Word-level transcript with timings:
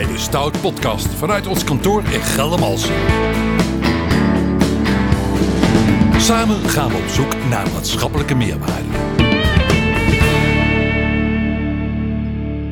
bij 0.00 0.12
de 0.12 0.18
Stout 0.18 0.60
Podcast 0.60 1.06
vanuit 1.06 1.46
ons 1.46 1.64
kantoor 1.64 2.02
in 2.10 2.20
Geldermalsen. 2.20 2.94
Samen 6.18 6.68
gaan 6.68 6.88
we 6.90 6.96
op 6.96 7.08
zoek 7.08 7.34
naar 7.48 7.66
maatschappelijke 7.72 8.34
meerwaarde. 8.34 8.88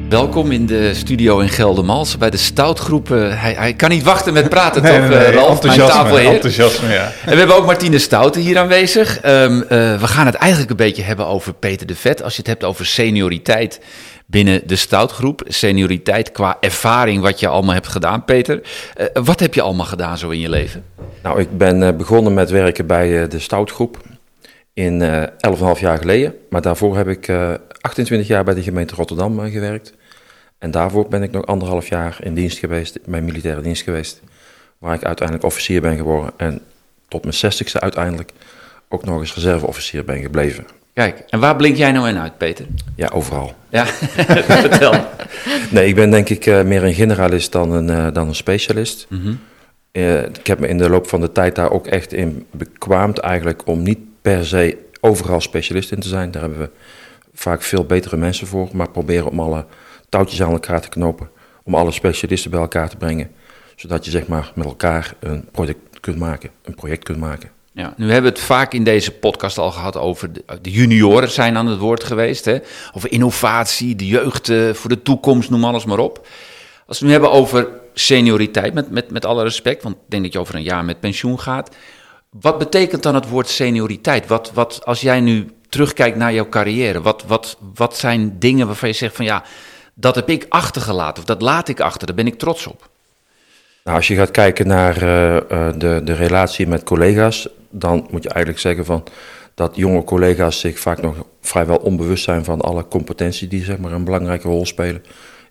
Welkom 0.09 0.53
in 0.53 0.67
de 0.67 0.95
studio 0.95 1.39
in 1.39 1.49
Geldermalsen 1.49 2.19
bij 2.19 2.31
de 2.31 2.37
Stoutgroep. 2.37 3.11
Eh, 3.11 3.43
hij, 3.43 3.53
hij 3.53 3.75
kan 3.75 3.89
niet 3.89 4.03
wachten 4.03 4.33
met 4.33 4.49
praten, 4.49 4.83
Nee, 4.83 4.93
toch, 4.93 5.09
nee, 5.09 5.19
nee, 5.19 5.27
eh, 5.27 5.35
Ralf, 5.35 5.63
mijn 5.63 5.81
enthousiasme, 5.81 6.21
enthousiasme, 6.21 6.93
ja. 6.93 7.13
En 7.25 7.31
we 7.33 7.37
hebben 7.39 7.57
ook 7.57 7.67
Martine 7.67 7.99
Stouten 7.99 8.41
hier 8.41 8.59
aanwezig. 8.59 9.21
Ehm, 9.21 9.61
eh, 9.61 10.01
we 10.01 10.07
gaan 10.07 10.27
het 10.27 10.35
eigenlijk 10.35 10.71
een 10.71 10.77
beetje 10.77 11.03
hebben 11.03 11.27
over 11.27 11.55
Peter 11.55 11.87
de 11.87 11.95
Vet. 11.95 12.23
Als 12.23 12.33
je 12.33 12.39
het 12.39 12.47
hebt 12.47 12.65
over 12.65 12.87
senioriteit 12.87 13.81
binnen 14.31 14.67
de 14.67 14.77
Stoutgroep. 14.77 15.43
Senioriteit 15.47 16.33
qua 16.33 16.57
ervaring 16.61 17.23
wat 17.23 17.41
je 17.41 17.49
allemaal 17.49 17.75
hebt 17.75 17.89
gedaan, 17.89 18.25
Peter. 18.25 18.63
Eh, 18.95 19.07
wat 19.25 19.41
heb 19.41 19.55
je 19.55 19.63
allemaal 19.63 19.87
gedaan 19.87 20.19
zo 20.19 20.29
in 20.29 20.41
je 20.41 20.49
leven? 20.49 20.85
Nou, 21.23 21.41
ik 21.41 21.59
ben 21.59 21.83
eh, 21.83 21.97
begonnen 21.97 22.35
met 22.35 22.51
werken 22.51 22.87
bij 22.87 23.23
eh, 23.23 23.29
de 23.29 23.39
Stoutgroep 23.39 23.99
in 24.73 25.03
eh 25.03 25.77
11,5 25.77 25.81
jaar 25.81 25.99
geleden. 25.99 26.35
Maar 26.51 26.63
daarvoor 26.63 26.97
heb 26.97 27.09
ik 27.09 27.29
eh 27.29 27.55
28 27.81 28.29
jaar 28.29 28.45
bij 28.45 28.55
de 28.55 28.63
gemeente 28.63 28.95
Rotterdam 28.95 29.51
gewerkt. 29.51 29.93
En 30.59 30.71
daarvoor 30.71 31.09
ben 31.09 31.23
ik 31.23 31.31
nog 31.31 31.47
anderhalf 31.47 31.89
jaar 31.89 32.19
in 32.23 32.35
dienst 32.35 32.59
geweest, 32.59 32.99
mijn 33.05 33.25
militaire 33.25 33.61
dienst 33.61 33.83
geweest. 33.83 34.21
Waar 34.79 34.95
ik 34.95 35.05
uiteindelijk 35.05 35.47
officier 35.47 35.81
ben 35.81 35.97
geworden 35.97 36.33
en 36.37 36.61
tot 37.09 37.25
mijn 37.25 37.37
60ste 37.37 37.81
uiteindelijk 37.81 38.33
ook 38.89 39.05
nog 39.05 39.21
eens 39.21 39.35
reserveofficier 39.35 40.05
ben 40.05 40.21
gebleven. 40.21 40.78
Kijk, 40.99 41.23
en 41.29 41.41
waar 41.41 41.57
blink 41.57 41.77
jij 41.77 41.93
nou 41.93 42.09
in 42.09 42.19
uit, 42.19 42.39
Peter? 42.39 42.67
Ja, 42.95 43.09
overal. 43.09 43.55
Ja, 43.69 43.87
vertel. 44.67 44.95
Nee, 45.71 45.89
ik 45.89 45.95
ben 45.95 46.11
denk 46.11 46.29
ik 46.29 46.47
eh, 46.47 46.63
meer 46.63 46.85
een 46.85 46.95
generalist 46.95 47.53
dan 47.53 47.73
een, 47.73 47.91
eh, 47.91 48.07
dan 48.13 48.29
een 48.29 48.35
specialist. 48.35 49.07
Eh, 49.93 50.23
ik 50.23 50.47
heb 50.47 50.59
me 50.59 50.69
in 50.69 50.79
de 50.79 50.91
loop 50.91 51.09
van 51.09 51.21
de 51.21 51.33
tijd 51.33 51.55
daar 51.55 51.71
ook 51.71 51.87
echt 51.87 52.13
in 52.13 52.47
bekwaamd 52.51 53.19
eigenlijk 53.19 53.67
om 53.67 53.83
niet 53.83 53.99
per 54.23 54.47
se 54.47 54.79
overal 55.01 55.41
specialist 55.41 55.93
in 55.93 56.01
te 56.01 56.09
zijn. 56.09 56.31
Daar 56.31 56.43
hebben 56.43 56.61
we 56.61 56.71
vaak 57.35 57.63
veel 57.63 57.85
betere 57.85 58.17
mensen 58.17 58.47
voor, 58.47 58.69
maar 58.73 58.91
proberen 58.91 59.31
om 59.31 59.41
alle 59.41 59.67
touwtjes 60.09 60.43
aan 60.43 60.53
elkaar 60.53 60.81
te 60.81 60.89
knopen, 60.89 61.31
om 61.63 61.75
alle 61.75 61.93
specialisten 61.93 62.51
bij 62.51 62.61
elkaar 62.61 62.89
te 62.89 62.97
brengen, 62.97 63.31
zodat 63.77 64.05
je 64.05 64.11
zeg 64.11 64.27
maar 64.27 64.53
met 64.55 64.67
elkaar 64.67 65.15
een 65.21 65.49
product 65.53 66.01
kunt 66.01 66.19
maken, 66.19 66.51
een 66.65 66.75
project 66.75 67.05
kunt 67.05 67.19
maken. 67.19 67.51
Ja, 67.79 67.93
nu 67.97 68.11
hebben 68.11 68.33
we 68.33 68.39
het 68.39 68.47
vaak 68.47 68.73
in 68.73 68.85
deze 68.85 69.13
podcast 69.13 69.59
al 69.59 69.71
gehad 69.71 69.97
over 69.97 70.33
de, 70.63 70.71
junioren 70.71 71.31
zijn 71.31 71.57
aan 71.57 71.67
het 71.67 71.79
woord 71.79 72.05
geweest. 72.05 72.45
Hè? 72.45 72.59
Over 72.93 73.13
innovatie, 73.13 73.97
de 73.97 74.07
jeugd 74.07 74.49
eh, 74.49 74.73
voor 74.73 74.91
de 74.91 75.03
toekomst, 75.03 75.51
noem 75.51 75.65
alles 75.65 75.85
maar 75.85 75.99
op. 75.99 76.27
Als 76.87 76.99
we 76.99 77.05
het 77.05 77.05
nu 77.05 77.11
hebben 77.11 77.31
over 77.31 77.69
senioriteit, 77.95 78.75
met, 78.75 78.91
met, 78.91 79.11
met 79.11 79.25
alle 79.25 79.43
respect, 79.43 79.83
want 79.83 79.95
ik 79.95 80.01
denk 80.07 80.23
dat 80.23 80.33
je 80.33 80.39
over 80.39 80.55
een 80.55 80.63
jaar 80.63 80.85
met 80.85 81.01
pensioen 81.01 81.41
gaat. 81.41 81.77
Wat 82.41 82.59
betekent 82.59 83.03
dan 83.03 83.15
het 83.15 83.29
woord 83.29 83.49
senioriteit? 83.49 84.27
Wat, 84.27 84.51
wat, 84.55 84.81
als 84.85 85.01
jij 85.01 85.21
nu 85.21 85.49
terugkijkt 85.69 86.17
naar 86.17 86.33
jouw 86.33 86.49
carrière, 86.49 87.03
wat, 87.03 87.25
wat, 87.27 87.57
wat 87.75 87.97
zijn 87.97 88.39
dingen 88.39 88.67
waarvan 88.67 88.89
je 88.89 88.95
zegt 88.95 89.17
van 89.17 89.25
ja, 89.25 89.43
dat 89.95 90.15
heb 90.15 90.29
ik 90.29 90.47
achtergelaten 90.49 91.23
of 91.23 91.29
dat 91.29 91.43
laat 91.43 91.69
ik 91.69 91.81
achter, 91.81 92.07
daar 92.07 92.17
ben 92.17 92.27
ik 92.27 92.39
trots 92.39 92.67
op. 92.67 92.89
Nou, 93.89 94.01
als 94.01 94.09
je 94.09 94.17
gaat 94.17 94.31
kijken 94.31 94.67
naar 94.67 95.03
eh, 95.03 95.37
eh, 95.37 95.75
de, 95.77 96.01
de 96.05 96.13
relatie 96.13 96.67
met 96.67 96.83
collega's, 96.83 97.49
dan 97.71 98.07
moet 98.11 98.23
je 98.23 98.29
eigenlijk 98.29 98.59
zeggen 98.59 98.85
van 98.85 99.05
dat 99.55 99.77
jonge 99.77 100.05
collega's 100.05 100.61
zich 100.61 100.79
vaak 100.79 101.03
nog 101.03 101.17
vrijwel 101.41 101.77
onbewust 101.77 102.25
zijn 102.25 102.45
van 102.45 102.61
alle 102.61 102.89
competenties 102.89 103.49
die 103.49 103.65
zeg 103.65 103.79
maar, 103.79 103.93
een 103.93 104.05
belangrijke 104.05 104.49
rol 104.49 104.67
spelen 104.67 105.05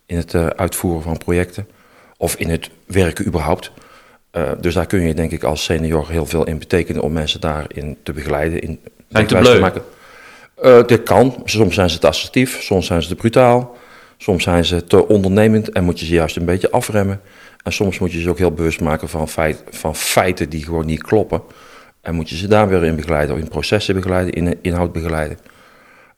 in 0.05 0.17
het 0.17 0.33
eh, 0.33 0.45
uitvoeren 0.47 1.01
van 1.01 1.17
projecten 1.17 1.67
of 2.17 2.35
in 2.35 2.49
het 2.49 2.69
werken 2.85 3.27
überhaupt. 3.27 3.71
Dus 4.59 4.73
daar 4.73 4.85
kun 4.85 5.01
je 5.01 5.13
denk 5.13 5.31
ik 5.31 5.43
als 5.43 5.63
senior 5.63 6.09
heel 6.09 6.25
veel 6.25 6.43
in 6.43 6.57
betekenen 6.57 7.01
om 7.01 7.11
mensen 7.11 7.41
daarin 7.41 7.97
te 8.03 8.13
begeleiden. 8.13 8.61
In 8.61 8.79
Zijn 9.07 9.27
te 9.27 9.57
maken. 9.59 9.81
Eh, 10.61 10.83
dit 10.85 11.03
kan. 11.03 11.41
Soms 11.45 11.75
zijn 11.75 11.89
ze 11.89 11.99
te 11.99 12.07
assertief, 12.07 12.61
soms 12.61 12.85
zijn 12.85 13.01
ze 13.01 13.07
te 13.07 13.15
brutaal. 13.15 13.77
Soms 14.17 14.43
zijn 14.43 14.65
ze 14.65 14.83
te 14.83 15.07
ondernemend 15.07 15.69
en 15.69 15.83
moet 15.83 15.99
je 15.99 16.05
ze 16.05 16.13
juist 16.13 16.35
een 16.35 16.45
beetje 16.45 16.71
afremmen. 16.71 17.21
En 17.67 17.73
soms 17.73 17.99
moet 17.99 18.11
je 18.11 18.21
ze 18.21 18.29
ook 18.29 18.37
heel 18.37 18.51
bewust 18.51 18.81
maken 18.81 19.09
van, 19.09 19.29
feit, 19.29 19.63
van 19.69 19.95
feiten 19.95 20.49
die 20.49 20.63
gewoon 20.63 20.85
niet 20.85 21.03
kloppen. 21.03 21.41
En 22.01 22.15
moet 22.15 22.29
je 22.29 22.37
ze 22.37 22.47
daar 22.47 22.67
weer 22.67 22.83
in 22.83 22.95
begeleiden, 22.95 23.35
of 23.35 23.41
in 23.41 23.47
processen 23.47 23.95
begeleiden, 23.95 24.33
in 24.33 24.57
inhoud 24.61 24.91
begeleiden. 24.91 25.37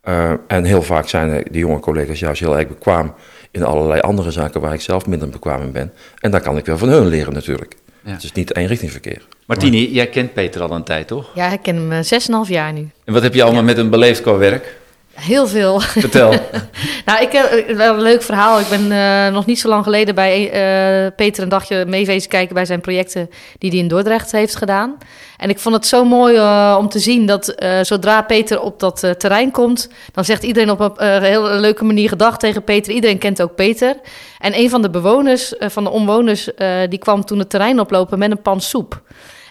Eh, 0.01 0.31
en 0.47 0.63
heel 0.63 0.81
vaak 0.81 1.07
zijn 1.07 1.43
de 1.51 1.57
jonge 1.57 1.79
collega's 1.79 2.19
juist 2.19 2.39
heel 2.39 2.57
erg 2.57 2.67
bekwaam 2.67 3.13
in 3.51 3.63
allerlei 3.63 3.99
andere 3.99 4.31
zaken 4.31 4.61
waar 4.61 4.73
ik 4.73 4.81
zelf 4.81 5.05
minder 5.05 5.29
bekwaam 5.29 5.61
in 5.61 5.71
ben. 5.71 5.93
En 6.19 6.31
daar 6.31 6.41
kan 6.41 6.57
ik 6.57 6.65
weer 6.65 6.77
van 6.77 6.89
hun 6.89 7.07
leren 7.07 7.33
natuurlijk. 7.33 7.75
Ja. 8.03 8.11
Het 8.11 8.23
is 8.23 8.31
niet 8.31 8.55
eenrichtingverkeer. 8.55 9.27
Martini, 9.45 9.91
jij 9.91 10.07
kent 10.07 10.33
Peter 10.33 10.61
al 10.61 10.71
een 10.71 10.83
tijd, 10.83 11.07
toch? 11.07 11.31
Ja, 11.35 11.51
ik 11.51 11.61
ken 11.61 11.75
hem 11.75 11.91
eh, 11.91 12.45
6,5 12.45 12.49
jaar 12.49 12.73
nu. 12.73 12.89
En 13.05 13.13
wat 13.13 13.23
heb 13.23 13.33
je 13.33 13.43
allemaal 13.43 13.63
met 13.63 13.77
hem 13.77 13.89
beleefd 13.89 14.21
qua 14.21 14.37
werk? 14.37 14.77
Heel 15.19 15.47
veel. 15.47 15.79
Vertel. 15.79 16.29
nou, 17.05 17.21
ik 17.21 17.31
heb 17.31 17.45
eh, 17.45 17.75
wel 17.75 17.93
een 17.93 18.01
leuk 18.01 18.21
verhaal. 18.21 18.59
Ik 18.59 18.67
ben 18.69 18.91
eh, 18.91 19.33
nog 19.33 19.45
niet 19.45 19.59
zo 19.59 19.69
lang 19.69 19.83
geleden 19.83 20.15
bij 20.15 20.51
eh, 20.51 21.11
Peter 21.15 21.43
een 21.43 21.49
dagje 21.49 21.85
meewezen 21.85 22.29
kijken 22.29 22.53
bij 22.53 22.65
zijn 22.65 22.81
projecten 22.81 23.29
die 23.57 23.69
hij 23.69 23.79
in 23.79 23.87
Dordrecht 23.87 24.31
heeft 24.31 24.55
gedaan. 24.55 24.97
En 25.37 25.49
ik 25.49 25.59
vond 25.59 25.75
het 25.75 25.87
zo 25.87 26.03
mooi 26.03 26.39
om 26.75 26.89
te 26.89 26.99
zien 26.99 27.25
dat 27.25 27.55
zodra 27.81 28.21
Peter 28.21 28.61
op 28.61 28.79
dat 28.79 29.13
terrein 29.17 29.51
komt, 29.51 29.89
dan 30.11 30.25
zegt 30.25 30.43
iedereen 30.43 30.71
op 30.71 30.93
een 30.95 31.23
hele 31.23 31.59
leuke 31.59 31.83
manier 31.83 32.09
gedag 32.09 32.37
tegen 32.37 32.63
Peter. 32.63 32.93
Iedereen 32.93 33.17
kent 33.17 33.41
ook 33.41 33.55
Peter. 33.55 33.95
En 34.39 34.57
een 34.57 34.69
van 34.69 34.81
de 34.81 34.89
bewoners, 34.89 35.53
van 35.59 35.83
de 35.83 35.89
omwoners, 35.89 36.49
die 36.89 36.99
kwam 36.99 37.25
toen 37.25 37.39
het 37.39 37.49
terrein 37.49 37.79
oplopen 37.79 38.19
met 38.19 38.31
een 38.31 38.41
pan 38.41 38.61
soep. 38.61 39.01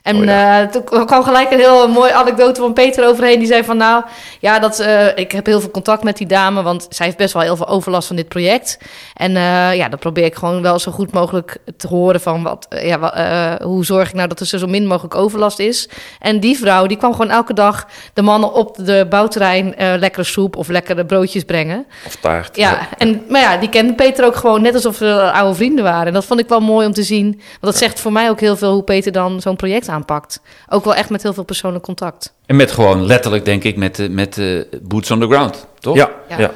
En 0.09 0.17
Oh 0.17 0.25
ja. 0.25 0.63
eh, 0.63 0.69
toen 0.69 1.07
kwam 1.07 1.23
gelijk 1.23 1.51
een 1.51 1.59
heel 1.59 1.89
mooie 1.89 2.13
anekdote 2.13 2.61
van 2.61 2.73
Peter 2.73 3.07
overheen. 3.07 3.39
Die 3.39 3.47
zei 3.47 3.65
van 3.65 3.77
nou, 3.77 4.05
ja, 4.41 4.59
dat, 4.59 4.79
eh, 4.79 5.07
ik 5.17 5.33
heb 5.33 5.47
heel 5.47 5.61
veel 5.61 5.71
contact 5.71 6.03
met 6.03 6.17
die 6.17 6.27
dame, 6.27 6.63
want 6.63 6.87
zij 6.91 7.07
heeft 7.07 7.19
best 7.19 7.33
wel 7.33 7.43
heel 7.43 7.57
veel 7.57 7.69
overlast 7.69 8.07
van 8.07 8.17
dit 8.17 8.29
project. 8.29 8.79
En 9.15 9.37
eh, 9.37 9.75
ja, 9.75 9.89
dan 9.89 9.99
probeer 9.99 10.25
ik 10.25 10.35
gewoon 10.35 10.63
wel 10.63 10.79
zo 10.79 10.93
goed 10.93 11.13
mogelijk 11.13 11.57
te 11.77 11.87
horen 11.87 12.21
van 12.21 12.43
wat, 12.43 12.67
ja, 12.69 13.59
hoe 13.63 13.85
zorg 13.85 14.09
ik 14.09 14.15
nou 14.15 14.29
dat 14.29 14.41
er 14.41 14.47
zo 14.47 14.67
min 14.67 14.87
mogelijk 14.87 15.15
overlast 15.15 15.59
is. 15.59 15.89
En 16.21 16.41
die 16.41 16.59
vrouw, 16.59 16.87
die 16.87 16.97
kwam 16.97 17.13
gewoon 17.13 17.31
elke 17.31 17.55
dag 17.55 17.87
de 18.13 18.23
mannen 18.23 18.53
op 18.53 18.77
de 18.77 19.07
bouwterrein 19.11 19.75
lekkere 19.99 20.25
soep 20.25 20.57
of 20.57 20.69
lekkere 20.69 21.05
broodjes 21.05 21.45
brengen. 21.45 21.87
Of 22.07 22.17
taart. 22.17 22.57
Ja, 22.57 22.89
en, 22.99 23.25
maar 23.29 23.41
ja, 23.41 23.57
die 23.57 23.69
kende 23.69 23.95
Peter 23.95 24.25
ook 24.25 24.37
gewoon 24.37 24.63
net 24.63 24.75
alsof 24.75 24.99
we 24.99 25.33
oude 25.33 25.55
vrienden 25.55 25.85
waren. 25.85 26.07
En 26.07 26.13
dat 26.13 26.25
vond 26.25 26.41
ik 26.41 26.49
wel 26.49 26.61
mooi 26.61 26.87
om 26.87 26.93
te 26.93 27.03
zien. 27.03 27.27
Want 27.31 27.43
dat 27.61 27.77
zegt 27.77 28.01
voor 28.01 28.13
mij 28.13 28.31
ook 28.31 28.41
heel 28.41 28.57
veel 28.57 28.73
hoe 28.73 28.83
Peter 28.83 29.13
dan 29.13 29.41
zo'n 29.41 29.57
project 29.57 29.87
aanpakt. 29.98 30.41
Ook 30.69 30.84
wel 30.84 30.94
echt 30.94 31.10
met 31.10 31.22
heel 31.22 31.32
veel 31.34 31.44
persoonlijk 31.44 31.84
contact. 31.84 32.34
En 32.47 32.56
met 32.56 32.70
gewoon 32.70 33.04
letterlijk, 33.06 33.44
denk 33.44 33.64
ik, 33.64 33.76
met, 33.76 33.97
de- 33.97 34.09
met 34.10 34.34
de 34.34 34.69
boots 34.82 35.10
on 35.10 35.20
the 35.20 35.26
ground, 35.26 35.66
toch? 35.78 35.97
Ja, 35.97 36.10
Ja. 36.28 36.38
ja. 36.38 36.50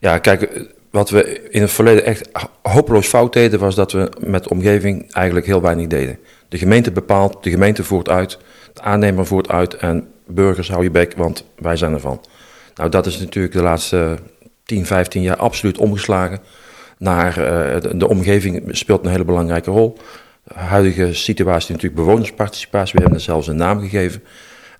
ja. 0.00 0.18
kijk, 0.18 0.66
wat 0.90 1.10
we 1.10 1.48
in 1.50 1.60
het 1.60 1.70
verleden 1.70 2.04
echt 2.04 2.28
hopeloos 2.62 3.06
fout 3.06 3.32
deden, 3.32 3.58
was 3.60 3.74
dat 3.74 3.92
we 3.92 4.10
met 4.20 4.42
de 4.44 4.50
omgeving 4.50 5.12
eigenlijk 5.12 5.46
heel 5.46 5.60
weinig 5.62 5.86
deden. 5.86 6.18
De 6.48 6.58
gemeente 6.58 6.90
bepaalt, 6.92 7.42
de 7.44 7.50
gemeente 7.50 7.84
voert 7.84 8.08
uit, 8.08 8.38
de 8.74 8.80
aannemer 8.82 9.26
voert 9.26 9.48
uit 9.48 9.74
en 9.74 10.08
burgers 10.26 10.70
hou 10.70 10.82
je 10.82 10.90
bek, 10.90 11.12
want 11.16 11.44
wij 11.58 11.76
zijn 11.76 11.92
ervan. 11.92 12.20
Nou, 12.74 12.90
dat 12.90 13.06
is 13.06 13.18
natuurlijk 13.18 13.54
de 13.54 13.62
laatste 13.62 14.18
10, 14.64 14.86
15 14.86 15.22
jaar 15.22 15.36
absoluut 15.36 15.78
omgeslagen 15.78 16.38
naar 16.98 17.28
eh, 17.38 17.80
de, 17.80 17.96
de 17.96 18.08
omgeving 18.08 18.62
speelt 18.76 19.04
een 19.04 19.10
hele 19.10 19.24
belangrijke 19.24 19.70
rol. 19.70 19.96
Huidige 20.54 21.14
situatie 21.14 21.74
natuurlijk 21.74 22.02
bewonersparticipatie, 22.02 22.92
we 22.94 23.00
hebben 23.00 23.18
er 23.18 23.24
zelfs 23.24 23.46
een 23.46 23.56
naam 23.56 23.80
gegeven. 23.80 24.22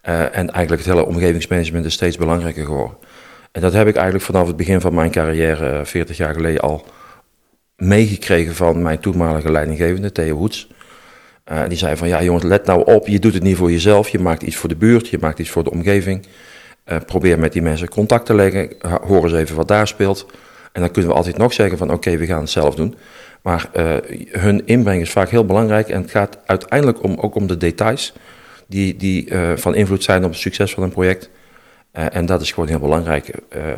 Eh, 0.03 0.21
en 0.21 0.51
eigenlijk 0.51 0.85
het 0.85 0.95
hele 0.95 1.07
omgevingsmanagement 1.07 1.85
is 1.85 1.93
steeds 1.93 2.17
belangrijker 2.17 2.65
geworden. 2.65 2.97
En 3.53 3.61
dat 3.61 3.73
heb 3.73 3.87
ik 3.87 3.95
eigenlijk 3.95 4.25
vanaf 4.25 4.47
het 4.47 4.57
begin 4.57 4.81
van 4.81 4.95
mijn 4.95 5.11
carrière, 5.11 5.79
eh, 5.79 5.85
40 5.85 6.17
jaar 6.17 6.35
geleden, 6.35 6.61
al 6.61 6.87
meegekregen 7.77 8.55
van 8.55 8.83
mijn 8.83 8.99
toenmalige 8.99 9.51
leidinggevende, 9.51 10.13
Theo 10.13 10.37
Hoets. 10.37 10.69
Eh, 11.45 11.63
die 11.69 11.79
zei 11.79 11.97
van, 11.97 12.09
ja 12.09 12.23
jongens, 12.23 12.45
let 12.45 12.67
nou 12.67 12.85
op, 12.85 13.07
je 13.07 13.19
doet 13.19 13.35
het 13.35 13.43
niet 13.43 13.57
voor 13.57 13.71
jezelf, 13.71 14.09
je 14.09 14.19
maakt 14.19 14.43
iets 14.43 14.57
voor 14.57 14.69
de 14.69 14.77
buurt, 14.77 15.09
je 15.09 15.19
maakt 15.21 15.39
iets 15.39 15.51
voor 15.51 15.65
de 15.65 15.71
omgeving. 15.71 16.27
Eh, 16.85 16.97
probeer 17.07 17.39
met 17.39 17.53
die 17.53 17.63
mensen 17.63 17.89
contact 17.89 18.27
te 18.27 18.35
leggen, 18.35 18.73
hoor 19.07 19.25
eens 19.25 19.33
even 19.33 19.57
wat 19.57 19.69
daar 19.69 19.87
speelt. 19.89 20.27
En 20.73 20.81
dan 20.81 20.91
kunnen 20.91 21.11
we 21.11 21.17
altijd 21.17 21.37
nog 21.37 21.53
zeggen 21.53 21.79
van, 21.79 21.93
oké, 21.93 22.17
we 22.17 22.27
gaan 22.27 22.41
het 22.41 22.51
zelf 22.51 22.75
doen. 22.75 22.95
Maar 23.43 23.69
eh, 23.73 23.97
hun 24.31 24.67
inbreng 24.67 25.01
is 25.01 25.11
vaak 25.11 25.29
heel 25.29 25.45
belangrijk 25.45 25.89
en 25.89 26.01
het 26.03 26.11
gaat 26.11 26.39
uiteindelijk 26.47 27.03
om, 27.03 27.17
ook 27.19 27.35
om 27.35 27.47
de 27.47 27.57
details 27.57 28.13
die, 28.67 28.97
die 28.97 29.29
eh, 29.31 29.57
van 29.57 29.75
invloed 29.75 30.03
zijn 30.05 30.25
op 30.25 30.31
het 30.31 30.39
succes 30.41 30.75
van 30.75 30.83
een 30.83 30.91
project. 30.91 31.31
Eh, 31.91 32.05
en 32.17 32.27
dat 32.27 32.41
is 32.41 32.53
gewoon 32.53 32.69
heel 32.69 32.79
belangrijk. 32.79 33.31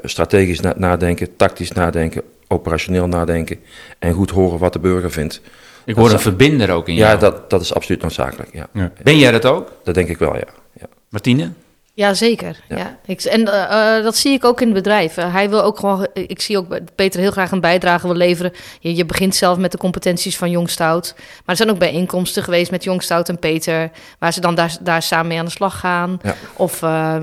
Strategisch 0.03 0.61
na- 0.61 0.75
nadenken, 0.77 1.37
tactisch 1.37 1.73
nadenken, 1.73 2.23
operationeel 2.49 3.07
nadenken 3.09 3.57
en 3.99 4.12
goed 4.12 4.31
horen 4.31 4.59
wat 4.59 4.73
de 4.73 4.79
burger 4.79 5.11
vindt. 5.11 5.41
Ik 5.85 5.95
hoor 5.95 6.11
een 6.12 6.21
verbinder 6.21 6.71
ook 6.71 6.89
in 6.89 6.95
Ja, 6.95 7.07
jou. 7.09 7.19
dat, 7.21 7.51
dat 7.51 7.61
is 7.61 7.75
absoluut 7.75 8.03
noodzakelijk. 8.03 8.49
Ja. 8.53 8.91
Ben 9.03 9.19
jij 9.19 9.31
dat 9.31 9.47
ook, 9.47 9.73
Dat 9.85 9.95
denk 9.95 10.09
ik 10.09 10.19
wel, 10.19 10.35
ja. 10.35 10.45
ja. 10.81 10.87
Martine? 11.09 11.51
Ja, 11.94 12.14
zeker. 12.14 12.56
Ja. 12.69 12.76
Ja. 12.76 12.98
Ik, 13.06 13.22
en 13.22 13.46
eh, 13.48 13.96
eh, 13.96 14.04
dat 14.04 14.16
zie 14.16 14.32
ik 14.32 14.44
ook 14.44 14.60
in 14.60 14.66
het 14.66 14.76
bedrijf. 14.76 15.14
Hij 15.14 15.50
wil 15.50 15.62
ook 15.62 15.78
gewoon. 15.78 16.06
Ik 16.12 16.40
zie 16.40 16.58
ook 16.58 16.66
Peter 16.94 17.20
heel 17.20 17.31
graag 17.31 17.50
een 17.50 17.60
bijdrage 17.60 18.06
wil 18.06 18.16
leveren. 18.16 18.52
Je, 18.81 18.94
je 18.94 19.04
begint 19.06 19.34
zelf 19.34 19.58
met 19.58 19.72
de 19.72 19.78
competenties 19.78 20.37
van 20.37 20.50
Jong 20.50 20.70
Stout. 20.70 21.14
Maar 21.16 21.25
er 21.44 21.56
zijn 21.56 21.70
ook 21.70 21.78
bijeenkomsten 21.78 22.42
geweest 22.42 22.70
met 22.70 22.84
Jong 22.84 23.02
Stout 23.02 23.28
en 23.28 23.38
Peter. 23.38 23.90
Waar 24.19 24.32
ze 24.32 24.40
dan 24.40 24.54
daar, 24.54 24.76
daar 24.81 25.02
samen 25.02 25.26
mee 25.26 25.38
aan 25.38 25.44
de 25.44 25.50
slag 25.50 25.78
gaan. 25.78 26.19
Ja. 26.22 26.34
Of 26.56 26.82
eh, 26.82 27.16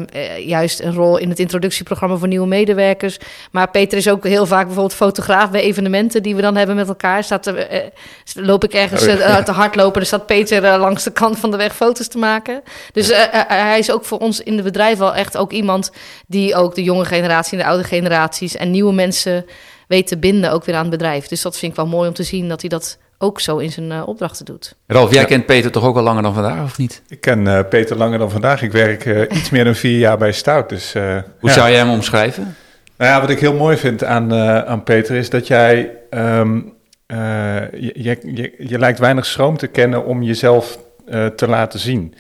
juist 0.46 0.80
een 0.80 0.94
rol 0.94 1.18
in 1.18 1.30
het 1.30 1.40
introductieprogramma 1.40 2.16
voor 2.16 2.28
nieuwe 2.28 2.48
medewerkers. 2.48 3.18
Maar 3.52 3.70
Peter 3.70 3.98
is 3.98 4.10
ook 4.10 4.24
heel 4.24 4.46
vaak 4.46 4.66
bijvoorbeeld 4.66 4.96
fotograaf 4.96 5.52
bij 5.52 5.62
evenementen 5.62 6.24
die 6.24 6.36
we 6.36 6.42
dan 6.42 6.56
hebben 6.56 6.76
met 6.76 6.88
elkaar. 6.88 7.24
Staat 7.24 7.46
er, 7.46 7.92
loop 8.34 8.64
ik 8.64 8.74
ergens 8.74 9.06
Oh, 9.08 9.14
eh, 9.14 9.38
te 9.38 9.52
hardlopen, 9.52 9.94
dan 9.94 10.06
staat 10.06 10.26
Peter 10.26 10.78
langs 10.78 11.04
de 11.04 11.12
kant 11.12 11.40
van 11.40 11.52
de 11.52 11.58
weg 11.58 11.76
foto's 11.76 12.08
te 12.08 12.18
maken. 12.18 12.62
Dus 12.92 13.12
hij 13.48 13.80
is 13.80 13.92
ook 13.92 14.06
voor 14.06 14.18
ons 14.18 14.40
in 14.40 14.57
het 14.58 14.66
bedrijf 14.66 14.98
wel 14.98 15.16
echt 15.16 15.38
ook 15.38 15.52
iemand 15.52 15.92
die 16.28 16.56
ook 16.56 16.76
de 16.76 16.84
jonge 16.84 17.06
generatie 17.06 17.58
en 17.58 17.64
de 17.64 17.70
oude 17.70 17.84
generaties 17.84 18.56
en 18.56 18.72
nieuwe 18.72 18.94
mensen 18.94 19.46
weet 19.88 20.08
te 20.08 20.18
binden 20.18 20.52
ook 20.52 20.66
weer 20.66 20.76
aan 20.76 20.82
het 20.82 20.90
bedrijf. 20.90 21.28
Dus 21.28 21.42
dat 21.42 21.58
vind 21.58 21.72
ik 21.72 21.78
wel 21.78 21.88
mooi 21.88 22.08
om 22.08 22.14
te 22.14 22.24
zien 22.24 22.50
dat 22.50 22.62
hij 22.62 22.70
dat 22.70 22.98
ook 23.18 23.40
zo 23.40 23.58
in 23.58 23.72
zijn 23.72 23.92
eh, 23.92 24.08
opdrachten 24.08 24.46
doet. 24.46 24.76
Ralf, 24.88 25.14
jij 25.14 25.26
kent 25.26 25.46
Peter 25.46 25.72
toch 25.72 25.84
ook 25.84 25.98
al 25.98 26.04
langer 26.04 26.24
dan 26.24 26.34
vandaag, 26.34 26.64
of 26.64 26.78
niet? 26.78 27.02
Ik 27.10 27.22
ken 27.22 27.48
eh, 27.48 27.60
Peter 27.70 27.98
langer 27.98 28.20
dan 28.20 28.32
vandaag. 28.32 28.62
Ik 28.62 28.72
werk 28.72 29.06
eh, 29.06 29.22
iets 29.38 29.50
meer 29.50 29.64
dan 29.64 29.76
vier 29.76 30.00
jaar 30.00 30.18
bij 30.18 30.32
Stout. 30.32 30.70
Dus, 30.70 30.94
eh, 30.94 31.04
Hoe 31.40 31.50
ja. 31.50 31.56
zou 31.56 31.70
jij 31.70 31.78
hem 31.78 31.90
omschrijven? 31.90 32.56
Nou 32.98 33.12
ja, 33.12 33.22
wat 33.22 33.30
ik 33.30 33.40
heel 33.40 33.54
mooi 33.54 33.78
vind 33.78 34.04
aan, 34.04 34.32
eh, 34.34 34.60
aan 34.60 34.84
Peter 34.84 35.16
is 35.16 35.30
dat 35.30 35.48
jij... 35.48 35.92
ehm, 36.10 36.60
eh, 37.06 37.72
je, 37.72 37.92
je, 37.96 38.18
je, 38.34 38.54
je 38.58 38.80
lijkt 38.80 39.00
weinig 39.00 39.26
schroom 39.26 39.58
te 39.58 39.68
kennen 39.68 40.06
om 40.06 40.24
jezelf 40.24 40.80
eh, 41.08 41.26
te 41.26 41.48
laten 41.48 41.80
zien. 41.80 42.14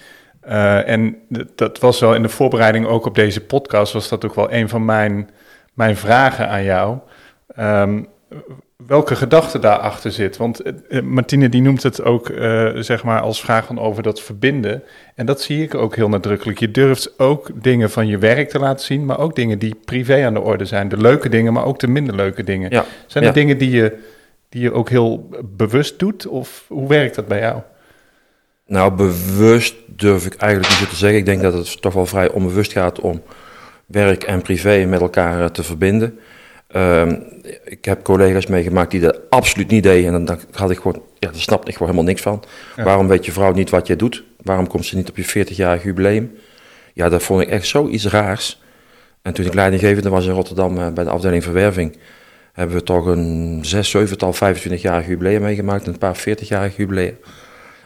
Eh, 0.48 0.88
en 0.88 1.18
dat 1.56 1.80
was 1.80 2.00
wel 2.00 2.16
in 2.16 2.22
de 2.22 2.30
voorbereiding 2.30 2.86
ook 2.86 3.06
op 3.06 3.16
deze 3.16 3.42
podcast... 3.42 3.94
was 3.94 4.10
dat 4.10 4.26
ook 4.26 4.36
wel 4.36 4.52
een 4.52 4.70
van 4.70 4.86
mijn, 4.86 5.30
mijn 5.74 5.98
vragen 5.98 6.50
aan 6.50 6.64
jou. 6.64 6.98
Ehm, 7.56 8.04
welke 8.88 9.16
gedachte 9.16 9.60
daarachter 9.60 10.12
zit. 10.12 10.38
Want 10.38 10.62
eh, 10.62 10.74
eh, 10.90 11.04
Martine 11.04 11.50
die 11.50 11.62
noemt 11.62 11.84
het 11.84 12.04
ook 12.04 12.32
zeg 12.76 13.04
maar 13.04 13.22
als 13.22 13.42
vraag 13.42 13.66
van 13.66 13.80
over 13.80 14.04
dat 14.04 14.22
verbinden. 14.22 14.84
En 15.16 15.26
dat 15.26 15.42
zie 15.42 15.64
ik 15.64 15.76
ook 15.76 15.96
heel 15.96 16.10
nadrukkelijk. 16.10 16.60
Je 16.60 16.72
durft 16.72 17.20
ook 17.20 17.50
dingen 17.54 17.90
van 17.90 18.08
je 18.08 18.18
werk 18.18 18.50
te 18.50 18.60
laten 18.60 18.86
zien, 18.86 19.06
maar 19.06 19.20
ook 19.20 19.36
dingen 19.36 19.60
die 19.60 19.76
privé 19.86 20.26
aan 20.26 20.34
de 20.34 20.42
orde 20.42 20.66
zijn. 20.66 20.90
De 20.90 20.98
leuke 20.98 21.30
dingen, 21.30 21.54
maar 21.54 21.66
ook 21.66 21.80
de 21.80 21.88
minder 21.88 22.16
leuke 22.16 22.44
dingen. 22.44 22.70
Ja, 22.70 22.86
Zijn 23.08 23.24
er 23.24 23.30
ja. 23.30 23.36
dingen 23.36 23.58
die 23.58 23.72
je, 23.72 23.98
die 24.50 24.62
je 24.62 24.74
ook 24.74 24.90
heel 24.90 25.30
bewust 25.44 26.00
doet? 26.00 26.28
Of 26.28 26.66
hoe 26.68 26.88
werkt 26.88 27.16
dat 27.16 27.28
bij 27.28 27.40
jou? 27.40 27.62
Nou, 28.68 28.94
bewust 28.94 29.76
durf 29.86 30.26
ik 30.26 30.36
eigenlijk 30.36 30.72
niet 30.72 30.82
zo 30.82 30.90
te 30.90 30.96
zeggen. 30.96 31.20
Ik 31.20 31.26
denk 31.26 31.42
dat 31.42 31.54
het 31.54 31.82
toch 31.82 31.94
wel 31.94 32.06
vrij 32.06 32.30
onbewust 32.30 32.72
gaat 32.72 33.00
om 33.00 33.22
werk 33.86 34.24
en 34.24 34.42
privé 34.42 34.86
met 34.86 35.02
elkaar 35.02 35.42
eh, 35.42 35.50
te 35.50 35.64
verbinden. 35.64 36.20
Ehm, 36.68 37.16
ik 37.64 37.86
heb 37.86 38.04
collega's 38.04 38.46
meegemaakt 38.48 38.92
die 38.92 39.00
dat 39.00 39.20
absoluut 39.30 39.70
niet 39.70 39.84
deden. 39.84 40.14
En 40.14 40.26
dan 40.26 40.40
had 40.52 40.72
ik 40.72 40.78
gewoon, 40.78 41.02
ja, 41.20 41.30
daar 41.30 41.42
snapte 41.42 41.68
ik 41.68 41.74
gewoon 41.74 41.92
helemaal 41.92 42.12
niks 42.12 42.22
van. 42.22 42.44
Ja. 42.76 42.84
Waarom 42.84 43.08
weet 43.08 43.26
je 43.26 43.32
vrouw 43.32 43.54
niet 43.54 43.70
wat 43.70 43.88
jij 43.88 43.96
doet? 43.96 44.24
Waarom 44.42 44.68
komt 44.68 44.86
ze 44.86 44.96
niet 44.96 45.10
op 45.10 45.18
je 45.18 45.46
40-jarig 45.46 45.84
jubileum? 45.84 46.38
Ja, 46.94 47.10
dat 47.10 47.24
vond 47.24 47.42
ik 47.42 47.50
echt 47.50 47.68
zoiets 47.68 48.08
raars. 48.08 48.62
En 49.22 49.34
toen 49.34 49.46
ik 49.46 49.54
leidinggevende 49.54 50.10
was 50.10 50.26
in 50.26 50.32
Rotterdam 50.32 50.78
eh, 50.78 50.88
bij 50.94 51.04
de 51.04 51.10
afdeling 51.10 51.44
verwerving, 51.44 51.98
hebben 52.54 52.76
we 52.76 52.84
toch 52.84 53.06
een 53.06 53.60
6, 53.62 53.90
7 53.90 54.18
tal 54.18 54.34
25-jarig 54.34 55.08
jubileum 55.08 55.42
meegemaakt 55.42 55.86
en 55.86 55.92
een 55.92 55.98
paar 55.98 56.18
40-jarig 56.18 56.76
jubileum. 56.76 57.18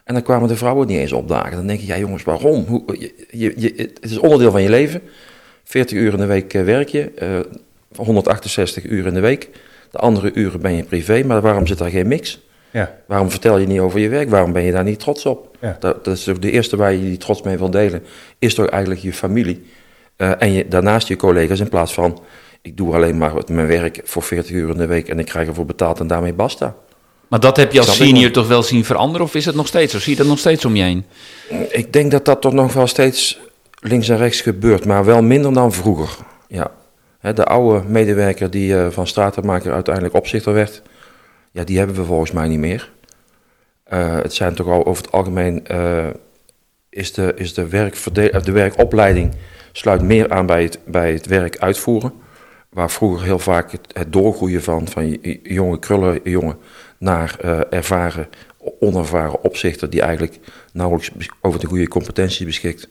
En 0.03 0.13
dan 0.13 0.23
kwamen 0.23 0.47
de 0.47 0.55
vrouwen 0.55 0.87
niet 0.87 0.97
eens 0.97 1.11
opdagen. 1.11 1.51
Dan 1.51 1.67
denk 1.67 1.79
je, 1.79 1.85
ja 1.85 1.97
jongens, 1.97 2.23
waarom? 2.23 2.65
Hoe, 2.67 2.83
je, 2.97 3.13
je, 3.31 3.53
je- 3.55 3.73
het 4.01 4.11
is 4.11 4.17
onderdeel 4.17 4.51
van 4.51 4.61
je 4.61 4.69
leven. 4.69 5.01
40 5.63 5.97
uur 5.97 6.11
in 6.13 6.19
de 6.19 6.25
week 6.25 6.53
eh, 6.53 6.63
werk 6.63 6.89
je, 6.89 7.11
eh, 7.15 7.39
168 7.95 8.83
uur 8.85 9.05
in 9.05 9.13
de 9.13 9.19
week. 9.19 9.49
De 9.91 9.97
andere 9.97 10.31
uren 10.33 10.61
ben 10.61 10.75
je 10.75 10.83
privé, 10.83 11.23
maar 11.23 11.41
waarom 11.41 11.67
zit 11.67 11.77
daar 11.77 11.89
geen 11.89 12.07
mix? 12.07 12.41
Ja, 12.71 12.95
Waarom 13.05 13.29
vertel 13.31 13.57
je 13.57 13.67
niet 13.67 13.79
over 13.79 13.99
je 13.99 14.09
werk? 14.09 14.29
Waarom 14.29 14.53
ben 14.53 14.63
je 14.63 14.71
daar 14.71 14.83
niet 14.83 14.99
trots 14.99 15.25
op? 15.25 15.57
Ja. 15.61 15.77
Dat, 15.79 16.05
dat 16.05 16.17
is 16.17 16.23
toch 16.23 16.39
de 16.39 16.51
eerste 16.51 16.77
waar 16.77 16.91
je 16.93 16.99
die 17.01 17.17
trots 17.17 17.41
mee 17.41 17.57
wil 17.57 17.69
delen, 17.69 18.03
is 18.39 18.53
toch 18.55 18.65
eigenlijk 18.67 19.01
je 19.01 19.13
familie. 19.13 19.63
Eh, 20.15 20.31
en 20.41 20.51
je, 20.51 20.67
daarnaast 20.67 21.07
je 21.07 21.15
collega's 21.15 21.59
in 21.59 21.69
plaats 21.69 21.93
van, 21.93 22.19
ik 22.61 22.77
doe 22.77 22.93
alleen 22.95 23.17
maar 23.17 23.33
mijn 23.47 23.67
werk 23.67 24.01
voor 24.03 24.23
40 24.23 24.51
uur 24.51 24.69
in 24.69 24.77
de 24.77 24.85
week 24.87 25.07
en 25.09 25.19
ik 25.19 25.25
krijg 25.25 25.47
ervoor 25.47 25.65
betaald 25.65 25.99
en 25.99 26.07
daarmee 26.07 26.33
basta. 26.33 26.75
Maar 27.31 27.39
dat 27.39 27.57
heb 27.57 27.71
je 27.71 27.79
als 27.79 27.95
senior 27.95 28.31
toch 28.31 28.47
wel 28.47 28.63
zien 28.63 28.85
veranderen, 28.85 29.25
of 29.25 29.35
is 29.35 29.45
het 29.45 29.55
nog 29.55 29.67
steeds 29.67 29.91
zo? 29.91 29.99
Zie 29.99 30.11
je 30.11 30.17
dat 30.17 30.27
nog 30.27 30.39
steeds 30.39 30.65
om 30.65 30.75
je 30.75 30.83
heen? 30.83 31.05
Ik 31.69 31.93
denk 31.93 32.11
dat 32.11 32.25
dat 32.25 32.41
toch 32.41 32.53
nog 32.53 32.73
wel 32.73 32.87
steeds 32.87 33.39
links 33.79 34.09
en 34.09 34.17
rechts 34.17 34.41
gebeurt, 34.41 34.85
maar 34.85 35.05
wel 35.05 35.21
minder 35.21 35.53
dan 35.53 35.73
vroeger. 35.73 36.17
Ja. 36.47 36.71
De 37.33 37.45
oude 37.45 37.87
medewerker 37.87 38.49
die 38.49 38.77
eh, 38.77 38.87
van 38.89 39.07
stratenmaker 39.07 39.73
uiteindelijk 39.73 40.15
opzichter 40.15 40.53
werd, 40.53 40.81
ja, 41.51 41.63
die 41.63 41.77
hebben 41.77 41.95
we 41.95 42.03
volgens 42.03 42.31
mij 42.31 42.47
niet 42.47 42.59
meer. 42.59 42.91
Eh, 43.83 44.15
het 44.15 44.33
zijn 44.33 44.55
toch 44.55 44.67
al 44.67 44.85
over 44.85 45.03
het 45.03 45.11
algemeen, 45.11 45.67
eh, 45.67 46.07
is, 46.89 47.13
de, 47.13 47.33
is 47.35 47.53
de, 47.53 47.91
of 48.33 48.43
de 48.43 48.51
werkopleiding 48.51 49.33
sluit 49.71 50.01
meer 50.01 50.29
aan 50.29 50.45
bij 50.45 50.63
het, 50.63 50.79
bij 50.85 51.13
het 51.13 51.25
werk 51.25 51.57
uitvoeren. 51.57 52.13
Waar 52.69 52.91
vroeger 52.91 53.23
heel 53.23 53.39
vaak 53.39 53.71
het, 53.71 53.81
het 53.93 54.13
doorgroeien 54.13 54.63
van, 54.63 54.87
van 54.87 55.17
jonge 55.43 55.79
krullen 55.79 56.19
jongen 56.23 56.57
naar 57.01 57.35
eh, 57.41 57.59
ervaren, 57.69 58.27
onervaren 58.79 59.43
opzichter 59.43 59.89
die 59.89 60.01
eigenlijk 60.01 60.39
nauwelijks 60.73 61.11
over 61.41 61.59
de 61.59 61.67
goede 61.67 61.87
competenties 61.87 62.45
beschikt. 62.45 62.89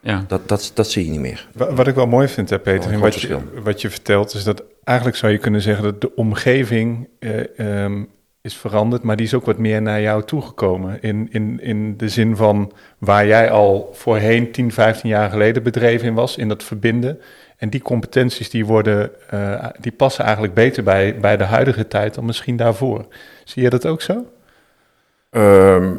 Ja. 0.00 0.24
Dat, 0.28 0.48
dat, 0.48 0.70
dat 0.74 0.90
zie 0.90 1.04
je 1.04 1.10
niet 1.10 1.20
meer. 1.20 1.48
Wa- 1.54 1.72
Wat 1.74 1.86
ik 1.86 1.94
wel 1.94 2.06
mooi 2.06 2.28
vind, 2.28 2.50
hè, 2.50 2.58
Peter, 2.58 2.94
Oh, 2.94 3.00
wat 3.00 3.20
je, 3.20 3.38
wat 3.62 3.80
je 3.80 3.90
vertelt, 3.90 4.34
is 4.34 4.44
dat 4.44 4.62
eigenlijk 4.84 5.16
zou 5.18 5.32
je 5.32 5.38
kunnen 5.38 5.60
zeggen 5.60 5.84
dat 5.84 6.00
de 6.00 6.14
omgeving 6.14 7.08
eh, 7.18 7.58
ehm, 7.84 8.02
is 8.40 8.56
veranderd, 8.56 9.02
maar 9.02 9.16
die 9.16 9.26
is 9.26 9.34
ook 9.34 9.44
wat 9.46 9.58
meer 9.58 9.82
naar 9.82 10.00
jou 10.00 10.24
toegekomen. 10.24 10.98
In, 11.02 11.28
in, 11.30 11.60
in 11.60 11.96
de 11.96 12.08
zin 12.08 12.36
van 12.36 12.72
waar 12.98 13.26
jij 13.26 13.50
al 13.50 13.90
voorheen 13.92 14.52
10, 14.52 14.72
15 14.72 15.08
jaar 15.08 15.30
geleden 15.30 15.62
bedreven 15.62 16.06
in 16.08 16.14
was, 16.14 16.36
in 16.36 16.48
dat 16.48 16.62
verbinden. 16.62 17.18
En 17.62 17.70
die 17.70 17.82
competenties 17.82 18.50
die 18.50 18.66
worden, 18.66 19.10
eh, 19.30 19.66
die 19.80 19.92
passen 19.92 20.24
eigenlijk 20.24 20.54
beter 20.54 20.82
bij, 20.82 21.20
bij 21.20 21.36
de 21.36 21.44
huidige 21.44 21.88
tijd 21.88 22.14
dan 22.14 22.24
misschien 22.24 22.56
daarvoor. 22.56 23.06
Zie 23.44 23.62
je 23.62 23.70
dat 23.70 23.86
ook 23.86 24.02
zo? 24.02 24.26
Ehm, 25.30 25.92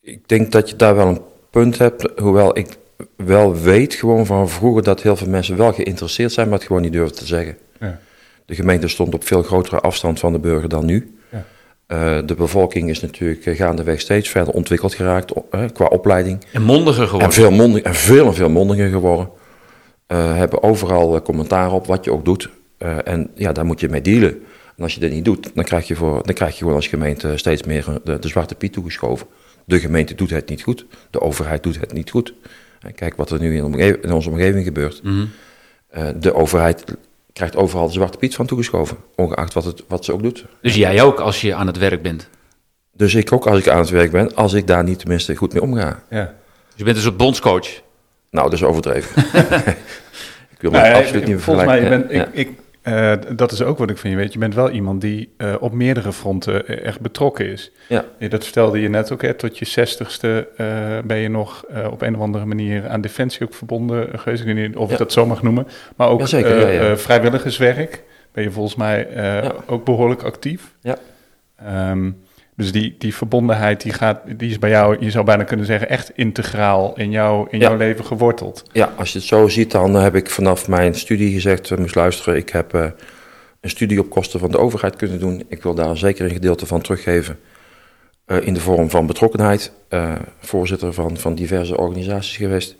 ik 0.00 0.28
denk 0.28 0.52
dat 0.52 0.70
je 0.70 0.76
daar 0.76 0.96
wel 0.96 1.06
een 1.06 1.20
punt 1.50 1.78
hebt, 1.78 2.08
hoewel 2.16 2.58
ik 2.58 2.76
wel 3.16 3.56
weet 3.56 3.94
gewoon 3.94 4.26
van 4.26 4.48
vroeger 4.48 4.82
dat 4.82 5.02
heel 5.02 5.16
veel 5.16 5.28
mensen 5.28 5.56
wel 5.56 5.72
geïnteresseerd 5.72 6.32
zijn, 6.32 6.48
maar 6.48 6.58
het 6.58 6.66
gewoon 6.66 6.82
niet 6.82 6.92
durven 6.92 7.16
te 7.16 7.26
zeggen. 7.26 7.56
Ja. 7.80 8.00
De 8.44 8.54
gemeente 8.54 8.88
stond 8.88 9.14
op 9.14 9.24
veel 9.24 9.42
grotere 9.42 9.80
afstand 9.80 10.18
van 10.18 10.32
de 10.32 10.38
burger 10.38 10.68
dan 10.68 10.84
nu. 10.84 11.18
Ja. 11.30 11.44
Eh, 11.86 12.26
de 12.26 12.34
bevolking 12.34 12.90
is 12.90 13.00
natuurlijk 13.00 13.46
eh, 13.46 13.56
gaandeweg 13.56 14.00
steeds 14.00 14.28
verder 14.28 14.54
ontwikkeld 14.54 14.94
geraakt 14.94 15.32
qua 15.72 15.86
opleiding. 15.86 16.44
En 16.52 16.62
mondiger 16.62 17.02
En 17.02 17.08
geworden. 17.08 17.32
veel, 17.32 17.50
mondig, 17.50 17.82
en 17.82 17.94
veel 17.94 18.26
en 18.26 18.34
veel 18.34 18.50
mondiger 18.50 18.88
geworden. 18.88 19.37
Eh, 20.08 20.36
hebben 20.36 20.62
overal 20.62 21.14
eh, 21.16 21.22
commentaar 21.22 21.72
op 21.72 21.86
wat 21.86 22.04
je 22.04 22.12
ook 22.12 22.24
doet. 22.24 22.48
Eh, 22.78 22.96
en 23.04 23.30
ja, 23.34 23.52
daar 23.52 23.64
moet 23.64 23.80
je 23.80 23.88
mee 23.88 24.00
dealen. 24.02 24.42
En 24.76 24.82
als 24.82 24.94
je 24.94 25.00
dat 25.00 25.10
niet 25.10 25.24
doet, 25.24 25.50
dan 25.54 25.64
krijg 25.64 25.86
je, 25.88 25.96
voor, 25.96 26.22
dan 26.24 26.34
krijg 26.34 26.52
je 26.52 26.58
gewoon 26.58 26.74
als 26.74 26.86
gemeente 26.86 27.36
steeds 27.36 27.62
meer 27.62 28.00
de, 28.04 28.18
de 28.18 28.28
zwarte 28.28 28.54
piet 28.54 28.72
toegeschoven. 28.72 29.26
De 29.64 29.80
gemeente 29.80 30.14
doet 30.14 30.30
het 30.30 30.48
niet 30.48 30.62
goed. 30.62 30.86
De 31.10 31.20
overheid 31.20 31.62
doet 31.62 31.80
het 31.80 31.92
niet 31.92 32.10
goed. 32.10 32.34
En 32.80 32.94
kijk 32.94 33.16
wat 33.16 33.30
er 33.30 33.40
nu 33.40 33.56
in, 33.56 33.64
omge- 33.64 34.00
in 34.00 34.12
onze 34.12 34.30
omgeving 34.30 34.64
gebeurt. 34.64 35.02
Mhm. 35.02 35.26
Eh, 35.88 36.08
de 36.20 36.34
overheid 36.34 36.84
krijgt 37.32 37.56
overal 37.56 37.86
de 37.86 37.92
zwarte 37.92 38.18
piet 38.18 38.34
van 38.34 38.46
toegeschoven. 38.46 38.96
Ongeacht 39.14 39.54
wat, 39.54 39.64
het, 39.64 39.84
wat 39.88 40.04
ze 40.04 40.12
ook 40.12 40.22
doet. 40.22 40.44
Dus 40.60 40.74
jij 40.74 41.02
ook 41.02 41.20
als 41.20 41.40
je 41.40 41.54
aan 41.54 41.66
het 41.66 41.78
werk 41.78 42.02
bent. 42.02 42.28
Dus 42.92 43.14
ik 43.14 43.32
ook 43.32 43.46
als 43.46 43.58
ik 43.58 43.68
aan 43.68 43.78
het 43.78 43.90
werk 43.90 44.10
ben, 44.10 44.34
als 44.34 44.52
ik 44.52 44.66
daar 44.66 44.84
niet 44.84 44.98
tenminste 44.98 45.34
goed 45.34 45.52
mee 45.52 45.62
omga. 45.62 46.02
Ja. 46.10 46.24
Dus 46.24 46.74
je 46.76 46.84
bent 46.84 46.96
een 46.96 47.02
soort 47.02 47.16
bondscoach. 47.16 47.68
Nou, 48.30 48.44
dat 48.50 48.52
is 48.58 48.64
overdreven. 48.64 49.22
ik 50.54 50.60
wil 50.60 50.70
me 50.70 50.76
ja, 50.78 50.92
absoluut 50.92 51.26
niet 51.26 51.40
Volgens 51.40 51.66
mij, 51.66 51.78
vergelijken. 51.80 52.16
Ja, 52.16 52.24
ik, 52.32 52.48
ik, 52.48 52.50
eh, 52.82 53.12
dat 53.36 53.52
is 53.52 53.62
ook 53.62 53.78
wat 53.78 53.90
ik 53.90 53.98
van 53.98 54.10
je 54.10 54.16
weet. 54.16 54.32
Je 54.32 54.38
bent 54.38 54.54
wel 54.54 54.70
iemand 54.70 55.00
die 55.00 55.34
eh, 55.36 55.54
op 55.60 55.72
meerdere 55.72 56.12
fronten 56.12 56.66
eh, 56.66 56.84
echt 56.84 57.00
betrokken 57.00 57.46
is. 57.46 57.72
ja. 57.88 58.04
Dat 58.28 58.44
vertelde 58.44 58.80
je 58.80 58.88
net 58.88 59.12
ook, 59.12 59.22
hè, 59.22 59.34
tot 59.34 59.58
je 59.58 59.64
zestigste 59.64 60.48
eh 60.56 60.98
ben 61.04 61.16
je 61.16 61.28
nog 61.28 61.64
op 61.90 62.02
een 62.02 62.14
of 62.14 62.20
andere 62.20 62.44
manier 62.44 62.88
aan 62.88 63.00
Defensie 63.00 63.46
ook 63.46 63.54
verbonden 63.54 64.18
geweest. 64.18 64.40
Ik 64.44 64.54
weet 64.54 64.66
niet 64.68 64.76
of 64.76 64.86
Ja. 64.86 64.92
ik 64.92 64.98
dat 64.98 65.12
zo 65.12 65.26
mag 65.26 65.42
noemen. 65.42 65.66
Maar 65.96 66.08
ook 66.08 66.20
Jazeker, 66.20 66.72
ja, 66.72 66.82
ja. 66.88 66.96
vrijwilligerswerk 66.96 68.02
ben 68.32 68.44
je 68.44 68.50
volgens 68.50 68.74
mij 68.76 69.08
ook 69.66 69.84
behoorlijk 69.84 70.22
actief. 70.22 70.74
Ja. 70.80 70.96
Ehm, 71.56 72.10
dus 72.58 72.72
die, 72.72 72.94
die 72.98 73.14
verbondenheid, 73.14 73.80
die, 73.80 73.92
gaat, 73.92 74.20
die 74.36 74.50
is 74.50 74.58
bij 74.58 74.70
jou, 74.70 74.96
je 75.00 75.10
zou 75.10 75.24
bijna 75.24 75.44
kunnen 75.44 75.66
zeggen, 75.66 75.88
echt 75.88 76.10
integraal 76.14 76.92
in, 76.96 77.10
jou, 77.10 77.46
in 77.50 77.58
Ja. 77.58 77.68
jouw 77.68 77.76
leven 77.76 78.04
geworteld. 78.04 78.62
Ja, 78.72 78.92
als 78.96 79.12
je 79.12 79.18
het 79.18 79.26
zo 79.26 79.48
ziet, 79.48 79.70
dan 79.70 79.94
heb 79.94 80.14
ik 80.14 80.30
vanaf 80.30 80.68
mijn 80.68 80.94
studie 80.94 81.32
gezegd, 81.32 81.70
uh, 81.70 81.78
moest 81.78 81.94
luisteren, 81.94 82.36
ik 82.36 82.48
heb 82.48 82.74
eh, 82.74 82.86
een 83.60 83.70
studie 83.70 84.00
op 84.00 84.10
kosten 84.10 84.40
van 84.40 84.50
de 84.50 84.58
overheid 84.58 84.96
kunnen 84.96 85.18
doen. 85.18 85.44
Ik 85.48 85.62
wil 85.62 85.74
daar 85.74 85.96
zeker 85.96 86.24
een 86.24 86.30
gedeelte 86.30 86.66
van 86.66 86.80
teruggeven 86.80 87.38
eh, 88.24 88.46
in 88.46 88.54
de 88.54 88.60
vorm 88.60 88.90
van 88.90 89.06
betrokkenheid. 89.06 89.72
Eh, 89.88 90.14
voorzitter 90.40 90.92
van, 90.92 91.16
van 91.16 91.34
diverse 91.34 91.76
organisaties 91.76 92.36
geweest. 92.36 92.76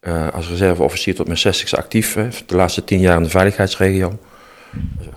Eh, 0.00 0.28
als 0.32 0.48
reserveofficier 0.48 1.14
tot 1.14 1.26
mijn 1.26 1.38
60 1.38 1.74
actief. 1.74 2.14
Hè, 2.14 2.28
de 2.46 2.56
laatste 2.56 2.84
tien 2.84 3.00
jaar 3.00 3.16
in 3.16 3.22
de 3.22 3.28
veiligheidsregio. 3.30 4.18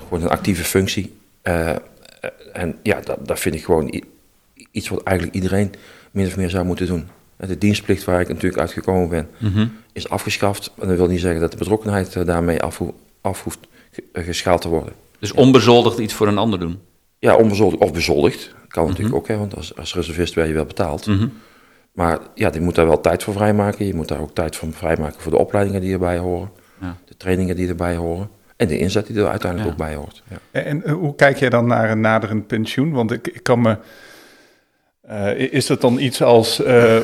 Gewoon 0.03 0.23
een 0.23 0.29
actieve 0.29 0.63
functie. 0.63 1.17
En 2.53 2.77
ja, 2.83 2.99
dat, 3.03 3.27
dat 3.27 3.39
vind 3.39 3.55
ik 3.55 3.63
gewoon 3.63 4.01
iets 4.71 4.89
wat 4.89 5.03
eigenlijk 5.03 5.37
iedereen 5.37 5.71
min 6.11 6.25
of 6.27 6.37
meer 6.37 6.49
zou 6.49 6.65
moeten 6.65 6.87
doen. 6.87 7.07
De 7.37 7.57
dienstplicht 7.57 8.03
waar 8.03 8.21
ik 8.21 8.27
natuurlijk 8.27 8.57
uitgekomen 8.61 9.09
ben, 9.09 9.27
is 9.93 10.09
afgeschaft. 10.09 10.71
En 10.79 10.87
dat 10.87 10.97
wil 10.97 11.07
niet 11.07 11.19
zeggen 11.19 11.41
dat 11.41 11.51
de 11.51 11.57
betrokkenheid 11.57 12.15
eh, 12.15 12.25
daarmee 12.25 12.61
af, 12.61 12.77
ho- 12.77 12.95
af 13.21 13.43
hoeft 13.43 13.59
eh, 14.11 14.23
geschaald 14.23 14.61
te 14.61 14.69
worden. 14.69 14.93
Dus 15.19 15.31
onbezoldigd 15.33 15.99
iets 15.99 16.13
voor 16.13 16.27
een 16.27 16.37
ander 16.37 16.59
doen. 16.59 16.79
Ja, 17.19 17.35
onbezoldigd 17.35 17.81
of 17.83 17.93
bezoldigd. 17.93 18.53
Kan 18.67 18.87
natuurlijk 18.87 19.15
ook, 19.15 19.27
hè, 19.27 19.37
want 19.37 19.55
als, 19.55 19.75
als 19.77 19.95
reservist 19.95 20.35
ben 20.35 20.47
je 20.47 20.53
wel 20.53 20.65
betaald. 20.65 21.07
Maar 21.91 22.19
ja, 22.35 22.49
je 22.53 22.61
moet 22.61 22.75
daar 22.75 22.87
wel 22.87 23.01
tijd 23.01 23.23
voor 23.23 23.33
vrijmaken. 23.33 23.85
Je 23.85 23.93
moet 23.95 24.07
daar 24.07 24.19
ook 24.21 24.33
tijd 24.33 24.55
voor 24.55 24.73
vrijmaken 24.73 25.21
voor 25.21 25.31
de 25.31 25.37
opleidingen 25.37 25.81
die 25.81 25.93
erbij 25.93 26.17
horen. 26.17 26.49
Ja. 26.81 26.97
De 27.05 27.17
trainingen 27.17 27.55
die 27.55 27.67
erbij 27.67 27.95
horen. 27.95 28.29
En 28.59 28.67
de 28.67 28.77
inzet 28.77 29.07
die 29.07 29.17
er 29.19 29.27
uiteindelijk 29.29 29.69
Ja. 29.77 29.83
ook 29.83 29.87
bij 29.89 29.95
hoort. 29.97 30.23
Ja. 30.29 30.37
En, 30.51 30.65
en 30.65 30.83
eh, 30.85 30.93
hoe 30.93 31.15
kijk 31.15 31.37
jij 31.37 31.49
dan 31.49 31.67
naar 31.67 31.89
een 31.91 32.01
naderend 32.01 32.47
pensioen? 32.47 32.91
Want 32.91 33.11
ik, 33.11 33.27
ik 33.27 33.43
kan 33.43 33.61
me. 33.61 33.75
eh, 35.07 35.37
is 35.53 35.65
dat 35.65 35.81
dan 35.81 35.99
iets 35.99 36.21
als. 36.23 36.63
eh, 36.63 36.95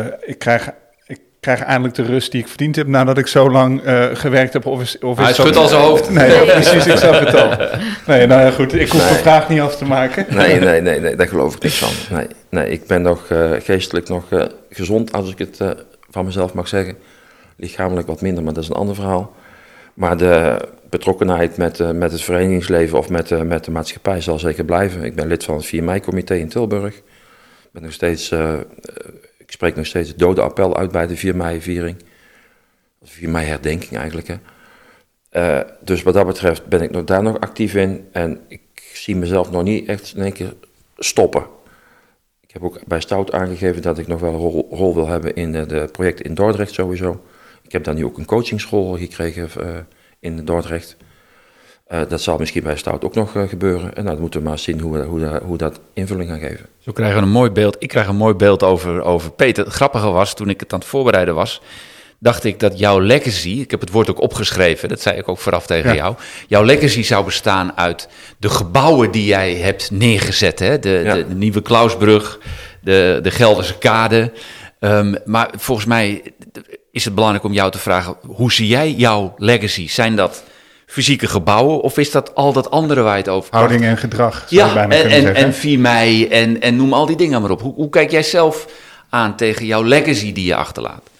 eh, 0.00 0.06
ik, 0.20 0.38
krijg, 0.38 0.70
ik 1.06 1.20
krijg 1.40 1.60
eindelijk 1.60 1.94
de 1.94 2.02
rust 2.02 2.32
die 2.32 2.40
ik 2.40 2.48
verdiend 2.48 2.76
heb 2.76 2.86
nadat 2.86 3.18
ik 3.18 3.26
zo 3.26 3.50
lang 3.50 3.82
eh, 3.82 4.04
gewerkt 4.12 4.52
heb? 4.52 4.66
Of 4.66 4.80
is, 4.80 4.98
of 4.98 5.16
Hij 5.18 5.30
is 5.30 5.36
dat- 5.36 5.46
schudt 5.46 5.58
al 5.60 5.68
zijn 5.68 5.80
hoofd. 5.82 6.10
Nee, 6.10 6.44
precies, 6.44 6.86
ik 6.86 6.96
zag 6.96 7.18
het 7.20 7.34
al. 7.34 7.48
Nee, 8.14 8.26
nou 8.26 8.40
ja, 8.40 8.50
goed, 8.50 8.74
ik 8.74 8.88
hoef 8.90 9.00
Nee. 9.00 9.10
mijn 9.10 9.22
vraag 9.22 9.48
niet 9.48 9.60
af 9.60 9.76
te 9.76 9.84
maken. 9.84 10.26
Nee, 10.28 10.60
nee, 10.60 10.80
nee, 10.80 11.00
nee, 11.00 11.16
daar 11.16 11.28
geloof 11.28 11.54
ik 11.56 11.62
niks 11.62 11.78
van. 11.78 12.16
Nee, 12.16 12.26
nee 12.50 12.68
ik 12.70 12.86
ben 12.86 13.02
nog 13.02 13.28
eh, 13.30 13.50
geestelijk 13.58 14.08
nog 14.08 14.30
eh, 14.32 14.44
gezond, 14.70 15.12
als 15.12 15.30
ik 15.30 15.38
het 15.38 15.60
eh, 15.60 15.70
van 16.10 16.24
mezelf 16.24 16.52
mag 16.54 16.68
zeggen. 16.68 16.96
Lichamelijk 17.56 18.06
wat 18.06 18.20
minder, 18.20 18.44
maar 18.44 18.52
dat 18.52 18.62
is 18.62 18.68
een 18.68 18.74
ander 18.76 18.94
verhaal. 18.94 19.34
Maar 19.94 20.16
de 20.16 20.58
betrokkenheid 20.98 21.56
met, 21.56 21.80
eh, 21.80 21.90
met 21.90 22.12
het 22.12 22.22
verenigingsleven 22.22 22.98
of 22.98 23.08
met, 23.08 23.30
eh, 23.30 23.42
met 23.42 23.64
de 23.64 23.70
maatschappij 23.70 24.20
zal 24.20 24.38
zeker 24.38 24.64
blijven. 24.64 25.02
Ik 25.02 25.14
ben 25.14 25.26
lid 25.26 25.44
van 25.44 25.56
het 25.56 25.66
4 25.66 25.84
mei-comité 25.84 26.34
in 26.34 26.48
Tilburg. 26.48 26.96
Ik, 26.96 27.02
ben 27.72 27.82
nog 27.82 27.92
steeds, 27.92 28.30
eh, 28.30 28.58
ik 29.38 29.50
spreek 29.50 29.76
nog 29.76 29.86
steeds 29.86 30.08
het 30.08 30.18
dode 30.18 30.40
appel 30.40 30.76
uit 30.76 30.90
bij 30.90 31.06
de 31.06 31.16
4 31.16 31.36
mei-viering. 31.36 31.96
4 33.02 33.28
mei-herdenking 33.28 33.96
eigenlijk. 33.96 34.28
Hè. 34.28 35.62
Dus 35.80 36.02
wat 36.02 36.14
dat 36.14 36.26
betreft 36.26 36.66
ben 36.66 36.82
ik 36.82 36.90
nog, 36.90 37.04
daar 37.04 37.22
nog 37.22 37.40
actief 37.40 37.74
in. 37.74 38.08
En 38.12 38.40
ik 38.48 38.60
zie 38.92 39.16
mezelf 39.16 39.50
nog 39.50 39.62
niet 39.62 39.88
echt 39.88 40.12
in 40.16 40.22
één 40.22 40.32
keer 40.32 40.54
stoppen. 40.98 41.42
Ik 42.40 42.50
heb 42.52 42.62
ook 42.62 42.86
bij 42.86 43.00
Stout 43.00 43.32
aangegeven 43.32 43.82
dat 43.82 43.98
ik 43.98 44.06
nog 44.06 44.20
wel 44.20 44.32
een 44.32 44.38
rol, 44.38 44.68
rol 44.70 44.94
wil 44.94 45.06
hebben 45.06 45.34
in 45.34 45.52
de, 45.52 45.88
projecten 45.92 46.24
in 46.24 46.34
Dordrecht 46.34 46.72
sowieso. 46.72 47.24
Ik 47.62 47.72
heb 47.72 47.84
dan 47.84 47.94
nu 47.94 48.04
ook 48.04 48.18
een 48.18 48.24
coachingschool 48.24 48.96
gekregen 48.96 49.50
in 50.24 50.44
Dordrecht. 50.44 50.96
Eh, 51.86 52.00
dat 52.08 52.20
zal 52.20 52.38
misschien 52.38 52.62
bij 52.62 52.76
Stout 52.76 53.04
ook 53.04 53.14
nog 53.14 53.36
eh, 53.36 53.48
gebeuren. 53.48 53.94
En 53.94 54.02
nou, 54.02 54.10
dan 54.14 54.20
moeten 54.20 54.40
we 54.42 54.48
maar 54.48 54.58
zien 54.58 54.80
hoe, 54.80 54.98
we, 54.98 55.04
hoe, 55.04 55.20
dat- 55.20 55.42
hoe 55.42 55.56
dat 55.56 55.80
invulling 55.94 56.28
gaan 56.30 56.38
geven. 56.38 56.66
Zo 56.78 56.92
krijgen 56.92 57.16
we 57.16 57.22
een 57.22 57.28
mooi 57.32 57.50
beeld. 57.50 57.76
Ik 57.78 57.88
krijg 57.88 58.06
een 58.06 58.16
mooi 58.16 58.34
beeld 58.34 58.62
over, 58.62 59.02
over 59.02 59.30
Peter. 59.30 59.64
Het 59.64 59.72
grappige 59.74 60.10
was, 60.10 60.34
toen 60.34 60.48
ik 60.48 60.60
het 60.60 60.72
aan 60.72 60.78
het 60.78 60.88
voorbereiden 60.88 61.34
was, 61.34 61.60
dacht 62.18 62.44
ik 62.44 62.60
dat 62.60 62.78
jouw 62.78 62.98
legacy, 63.00 63.48
ik 63.60 63.70
heb 63.70 63.80
het 63.80 63.90
woord 63.90 64.10
ook 64.10 64.20
opgeschreven, 64.20 64.88
dat 64.88 65.00
zei 65.00 65.16
ik 65.18 65.28
ook 65.28 65.38
vooraf 65.38 65.66
tegen 65.66 65.90
Ja. 65.90 65.96
jou, 65.96 66.14
jouw 66.48 66.62
legacy 66.62 67.02
zou 67.02 67.24
bestaan 67.24 67.76
uit 67.76 68.08
de 68.38 68.48
gebouwen 68.48 69.10
die 69.10 69.24
jij 69.24 69.54
hebt 69.54 69.90
neergezet. 69.90 70.58
Hè? 70.58 70.78
De, 70.78 71.00
Ja. 71.04 71.14
de, 71.14 71.28
de 71.28 71.34
Nieuwe 71.34 71.62
Klausbrug, 71.62 72.38
de, 72.82 73.18
de 73.22 73.30
Gelderse 73.30 73.78
Kade. 73.78 74.32
Ehm, 74.80 75.14
maar 75.24 75.50
volgens 75.56 75.86
mij 75.86 76.22
is 76.94 77.04
het 77.04 77.14
belangrijk 77.14 77.44
om 77.44 77.52
jou 77.52 77.70
te 77.70 77.78
vragen, 77.78 78.16
hoe 78.26 78.52
zie 78.52 78.66
jij 78.66 78.92
jouw 78.92 79.34
legacy? 79.36 79.88
Zijn 79.88 80.16
dat 80.16 80.44
fysieke 80.86 81.26
gebouwen 81.26 81.80
of 81.80 81.98
is 81.98 82.10
dat 82.10 82.34
al 82.34 82.52
dat 82.52 82.70
andere 82.70 83.02
waar 83.02 83.12
je 83.12 83.18
het 83.18 83.28
over 83.28 83.54
Houding 83.54 83.82
en 83.82 83.96
gedrag, 83.96 84.34
zou 84.34 84.46
je 84.48 84.56
ja, 84.56 84.74
bijna 84.74 84.94
en, 84.94 85.10
en, 85.10 85.22
zeggen. 85.22 85.34
en 85.34 85.54
4 85.54 85.78
mei 85.78 86.26
en, 86.26 86.60
en 86.60 86.76
noem 86.76 86.92
al 86.92 87.06
die 87.06 87.16
dingen 87.16 87.40
maar 87.40 87.50
op. 87.50 87.60
Hoe, 87.60 87.74
hoe 87.74 87.88
kijk 87.88 88.10
jij 88.10 88.22
zelf 88.22 88.68
aan 89.08 89.36
tegen 89.36 89.66
jouw 89.66 89.82
legacy 89.82 90.32
die 90.32 90.46
je 90.46 90.54
achterlaat? 90.54 91.10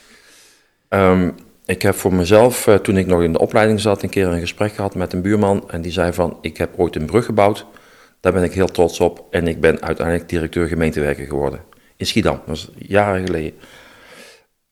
Ehm, 0.88 1.30
ik 1.66 1.82
heb 1.82 1.94
voor 1.94 2.14
mezelf, 2.14 2.66
eh, 2.66 2.74
toen 2.74 2.96
ik 2.96 3.06
nog 3.06 3.22
in 3.22 3.32
de 3.32 3.38
opleiding 3.38 3.80
zat, 3.80 4.02
een 4.02 4.08
keer 4.08 4.26
een 4.26 4.40
gesprek 4.40 4.74
gehad 4.74 4.94
met 4.94 5.12
een 5.12 5.22
buurman. 5.22 5.64
En 5.70 5.82
die 5.82 5.92
zei 5.92 6.12
van, 6.12 6.38
ik 6.40 6.56
heb 6.56 6.70
ooit 6.76 6.96
een 6.96 7.06
brug 7.06 7.24
gebouwd. 7.24 7.66
Daar 8.20 8.32
ben 8.32 8.42
ik 8.42 8.52
heel 8.52 8.70
trots 8.70 9.00
op. 9.00 9.24
En 9.30 9.48
ik 9.48 9.60
ben 9.60 9.82
uiteindelijk 9.82 10.28
directeur 10.28 10.68
gemeentewerker 10.68 11.26
geworden. 11.26 11.60
In 11.96 12.06
Schiedam, 12.06 12.34
dat 12.34 12.46
was 12.46 12.68
jaren 12.78 13.26
geleden. 13.26 13.52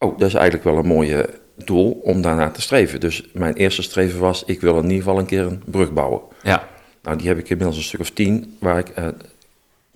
Oh, 0.02 0.18
dat 0.18 0.28
is 0.28 0.34
eigenlijk 0.34 0.64
wel 0.64 0.76
een 0.76 0.86
mooie 0.86 1.28
doel 1.56 2.00
om 2.02 2.22
daarnaar 2.22 2.52
te 2.52 2.60
streven. 2.60 3.00
Dus 3.00 3.28
mijn 3.32 3.54
eerste 3.54 3.82
streven 3.82 4.20
was, 4.20 4.44
ik 4.44 4.60
wil 4.60 4.76
in 4.76 4.82
ieder 4.82 4.96
geval 4.96 5.18
een 5.18 5.26
keer 5.26 5.46
een 5.46 5.62
brug 5.64 5.92
bouwen. 5.92 6.20
Ja, 6.42 6.68
Nou, 7.02 7.16
die 7.16 7.28
heb 7.28 7.38
ik 7.38 7.48
inmiddels 7.48 7.76
een 7.76 7.82
stuk 7.82 8.00
of 8.00 8.10
tien, 8.10 8.56
waar 8.60 8.78
ik 8.78 8.92
een 8.94 9.14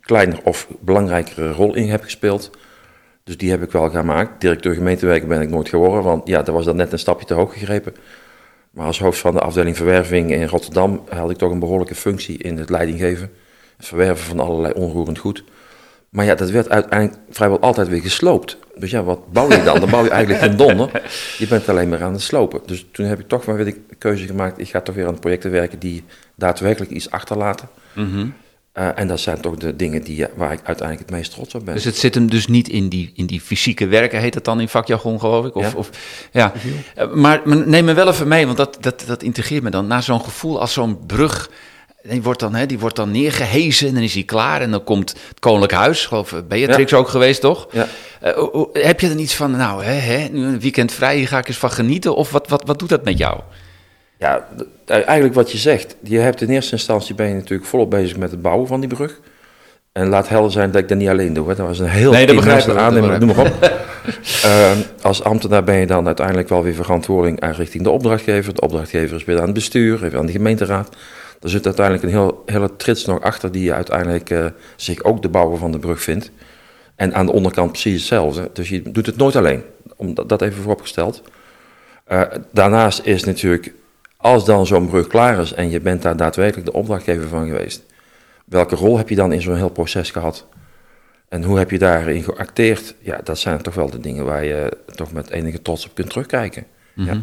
kleiner 0.00 0.40
of 0.44 0.68
belangrijkere 0.80 1.52
rol 1.52 1.74
in 1.74 1.88
heb 1.88 2.02
gespeeld. 2.02 2.50
Dus 3.24 3.36
die 3.36 3.50
heb 3.50 3.62
ik 3.62 3.70
wel 3.70 3.90
gemaakt. 3.90 4.40
Directeur 4.40 4.74
gemeentewerken 4.74 5.28
ben 5.28 5.40
ik 5.40 5.50
nooit 5.50 5.68
geworden, 5.68 6.02
want 6.02 6.28
ja, 6.28 6.42
dat 6.42 6.54
was 6.54 6.64
dan 6.64 6.76
net 6.76 6.92
een 6.92 6.98
stapje 6.98 7.26
te 7.26 7.34
hoog 7.34 7.52
gegrepen. 7.52 7.94
Maar 8.70 8.86
als 8.86 8.98
hoofd 8.98 9.18
van 9.18 9.34
de 9.34 9.40
afdeling 9.40 9.76
verwerving 9.76 10.30
in 10.30 10.46
Rotterdam 10.46 11.04
had 11.08 11.30
ik 11.30 11.36
toch 11.36 11.50
een 11.50 11.58
behoorlijke 11.58 11.94
functie 11.94 12.38
in 12.38 12.58
het 12.58 12.70
leidinggeven. 12.70 13.30
Het 13.76 13.86
verwerven 13.86 14.24
van 14.26 14.40
allerlei 14.40 14.72
onroerend 14.72 15.18
goed. 15.18 15.44
Maar 16.16 16.24
ja, 16.24 16.34
dat 16.34 16.50
werd 16.50 16.68
uiteindelijk 16.68 17.20
vrijwel 17.30 17.60
altijd 17.60 17.88
weer 17.88 18.00
gesloopt. 18.00 18.58
Dus 18.74 18.90
ja, 18.90 19.02
wat 19.02 19.32
bouw 19.32 19.50
je 19.50 19.62
dan? 19.62 19.80
Dan 19.80 19.90
bouw 19.90 20.04
je 20.04 20.10
eigenlijk 20.10 20.44
geen 20.44 20.56
donder. 20.56 21.02
Je 21.38 21.46
bent 21.46 21.68
alleen 21.68 21.88
maar 21.88 22.02
aan 22.02 22.12
het 22.12 22.22
slopen. 22.22 22.60
Dus 22.66 22.86
toen 22.92 23.06
heb 23.06 23.20
ik 23.20 23.28
toch 23.28 23.44
maar 23.44 23.56
weer 23.56 23.64
de 23.64 23.80
keuze 23.98 24.26
gemaakt. 24.26 24.58
Ik 24.58 24.68
ga 24.68 24.80
toch 24.80 24.94
weer 24.94 25.06
aan 25.06 25.18
projecten 25.18 25.50
werken 25.50 25.78
die 25.78 26.04
daadwerkelijk 26.34 26.90
iets 26.90 27.10
achterlaten. 27.10 27.68
Mhm. 27.92 28.26
Eh, 28.72 28.88
en 28.94 29.08
dat 29.08 29.20
zijn 29.20 29.40
toch 29.40 29.56
de 29.56 29.76
dingen 29.76 30.02
die, 30.02 30.26
waar 30.36 30.52
ik 30.52 30.60
uiteindelijk 30.62 31.08
het 31.08 31.18
meest 31.18 31.32
trots 31.32 31.54
op 31.54 31.64
ben. 31.64 31.74
dus 31.74 31.84
het 31.84 31.96
zit 31.96 32.14
hem 32.14 32.30
dus 32.30 32.46
niet 32.46 32.68
in 32.68 32.88
die, 32.88 33.12
in 33.14 33.26
die 33.26 33.40
fysieke 33.40 33.86
werken, 33.86 34.20
heet 34.20 34.34
het 34.34 34.44
dan 34.44 34.60
in 34.60 34.68
vakjargon 34.68 35.20
geloof 35.20 35.46
ik? 35.46 35.54
Of, 35.54 35.72
Ja. 35.72 35.78
Of, 35.78 35.90
ja. 36.32 36.52
Eh, 36.94 37.12
Maar, 37.12 37.40
maar 37.44 37.66
neem 37.66 37.84
me 37.84 37.94
wel 37.94 38.08
even 38.08 38.28
mee, 38.28 38.46
want 38.46 38.56
dat, 38.56 38.76
dat, 38.80 39.04
dat 39.06 39.22
integreert 39.22 39.62
me 39.62 39.70
dan. 39.70 39.86
Na 39.86 40.00
zo'n 40.00 40.24
gevoel 40.24 40.60
als 40.60 40.72
zo'n 40.72 41.06
brug, 41.06 41.50
die 42.08 42.22
wordt, 42.22 42.40
dan, 42.40 42.54
hè, 42.54 42.66
die 42.66 42.78
wordt 42.78 42.96
dan 42.96 43.10
neergehezen 43.10 43.88
en 43.88 43.94
dan 43.94 44.02
is 44.02 44.12
die 44.12 44.24
klaar. 44.24 44.60
En 44.60 44.70
dan 44.70 44.84
komt 44.84 45.14
het 45.28 45.40
Koninklijk 45.40 45.72
Huis, 45.72 46.06
geloof 46.06 46.32
ik, 46.32 46.48
Beatrix 46.48 46.94
ook 46.94 47.08
geweest 47.08 47.40
toch? 47.40 47.68
Ja. 47.70 47.86
Eh, 48.20 48.42
heb 48.72 49.00
je 49.00 49.08
dan 49.08 49.18
iets 49.18 49.34
van, 49.34 49.50
nou, 49.50 49.84
hè, 49.84 49.92
hè, 49.92 50.28
nu 50.28 50.44
een 50.44 50.60
weekend 50.60 50.92
vrij, 50.92 51.16
hier 51.16 51.28
ga 51.28 51.38
ik 51.38 51.48
eens 51.48 51.56
van 51.58 51.70
genieten? 51.70 52.16
Of 52.16 52.30
wat, 52.30 52.48
wat, 52.48 52.62
wat 52.66 52.78
doet 52.78 52.88
dat 52.88 53.04
met 53.04 53.18
jou? 53.18 53.40
Ja, 54.18 54.48
d- 54.56 54.90
eigenlijk 54.90 55.34
wat 55.34 55.52
je 55.52 55.58
zegt. 55.58 55.96
Je 56.02 56.18
hebt 56.18 56.40
in 56.40 56.48
eerste 56.48 56.72
instantie 56.72 57.14
ben 57.14 57.28
je 57.28 57.34
natuurlijk 57.34 57.68
volop 57.68 57.90
bezig 57.90 58.16
met 58.16 58.30
het 58.30 58.42
bouwen 58.42 58.66
van 58.66 58.80
die 58.80 58.88
brug. 58.88 59.20
En 59.92 60.08
laat 60.08 60.28
helder 60.28 60.52
zijn 60.52 60.70
dat 60.70 60.82
ik 60.82 60.88
dat 60.88 60.98
niet 60.98 61.08
alleen 61.08 61.32
doe. 61.32 61.48
Hè. 61.48 61.54
Dat 61.54 61.66
was 61.66 61.78
een 61.78 61.88
heel 61.88 62.10
Nee, 62.10 62.26
dat 62.26 62.36
team 62.36 62.44
begrijp 62.44 62.66
mensen, 62.66 62.72
ik, 62.72 62.78
dat 62.78 62.86
aannemer, 62.86 63.26
noem 63.26 63.36
maar 63.36 63.46
op. 63.46 63.62
Ehm, 64.42 64.76
als 65.02 65.22
ambtenaar 65.22 65.64
ben 65.64 65.76
je 65.76 65.86
dan 65.86 66.06
uiteindelijk 66.06 66.48
wel 66.48 66.62
weer 66.62 66.74
verantwoording 66.74 67.40
aan 67.40 67.52
richting 67.52 67.82
de 67.82 67.90
opdrachtgever. 67.90 68.54
De 68.54 68.60
opdrachtgever 68.60 69.16
is 69.16 69.24
weer 69.24 69.38
aan 69.38 69.44
het 69.44 69.54
bestuur, 69.54 70.04
even 70.04 70.18
aan 70.18 70.26
de 70.26 70.32
gemeenteraad. 70.32 70.88
Er 71.40 71.50
zit 71.50 71.66
uiteindelijk 71.66 72.04
een 72.04 72.10
heel, 72.10 72.42
hele 72.46 72.76
trits 72.76 73.04
nog 73.04 73.20
achter 73.20 73.52
die 73.52 73.72
uiteindelijk 73.72 74.30
eh, 74.30 74.46
zich 74.76 75.02
ook 75.02 75.22
de 75.22 75.28
bouwer 75.28 75.58
van 75.58 75.72
de 75.72 75.78
brug 75.78 76.02
vindt. 76.02 76.30
En 76.94 77.14
aan 77.14 77.26
de 77.26 77.32
onderkant 77.32 77.70
precies 77.70 77.92
hetzelfde. 77.92 78.50
Dus 78.52 78.68
je 78.68 78.82
doet 78.90 79.06
het 79.06 79.16
nooit 79.16 79.36
alleen. 79.36 79.62
Om 79.96 80.14
dat, 80.14 80.42
even 80.42 80.62
vooropgesteld. 80.62 81.22
Eh, 82.04 82.22
daarnaast 82.52 83.00
is 83.04 83.24
natuurlijk, 83.24 83.72
als 84.16 84.44
dan 84.44 84.66
zo'n 84.66 84.88
brug 84.88 85.06
klaar 85.06 85.40
is 85.40 85.52
en 85.52 85.70
je 85.70 85.80
bent 85.80 86.02
daar 86.02 86.16
daadwerkelijk 86.16 86.66
de 86.66 86.72
opdrachtgever 86.72 87.28
van 87.28 87.46
geweest, 87.46 87.82
welke 88.44 88.74
rol 88.74 88.96
heb 88.96 89.08
je 89.08 89.14
dan 89.14 89.32
in 89.32 89.42
zo'n 89.42 89.56
heel 89.56 89.70
proces 89.70 90.10
gehad? 90.10 90.46
En 91.28 91.42
hoe 91.42 91.58
heb 91.58 91.70
je 91.70 91.78
daarin 91.78 92.22
geacteerd? 92.22 92.94
Ja, 92.98 93.20
dat 93.24 93.38
zijn 93.38 93.62
toch 93.62 93.74
wel 93.74 93.90
de 93.90 94.00
dingen 94.00 94.24
waar 94.24 94.44
je 94.44 94.76
toch 94.94 95.12
met 95.12 95.30
enige 95.30 95.62
trots 95.62 95.86
op 95.86 95.94
kunt 95.94 96.10
terugkijken. 96.10 96.66
ja. 96.94 97.22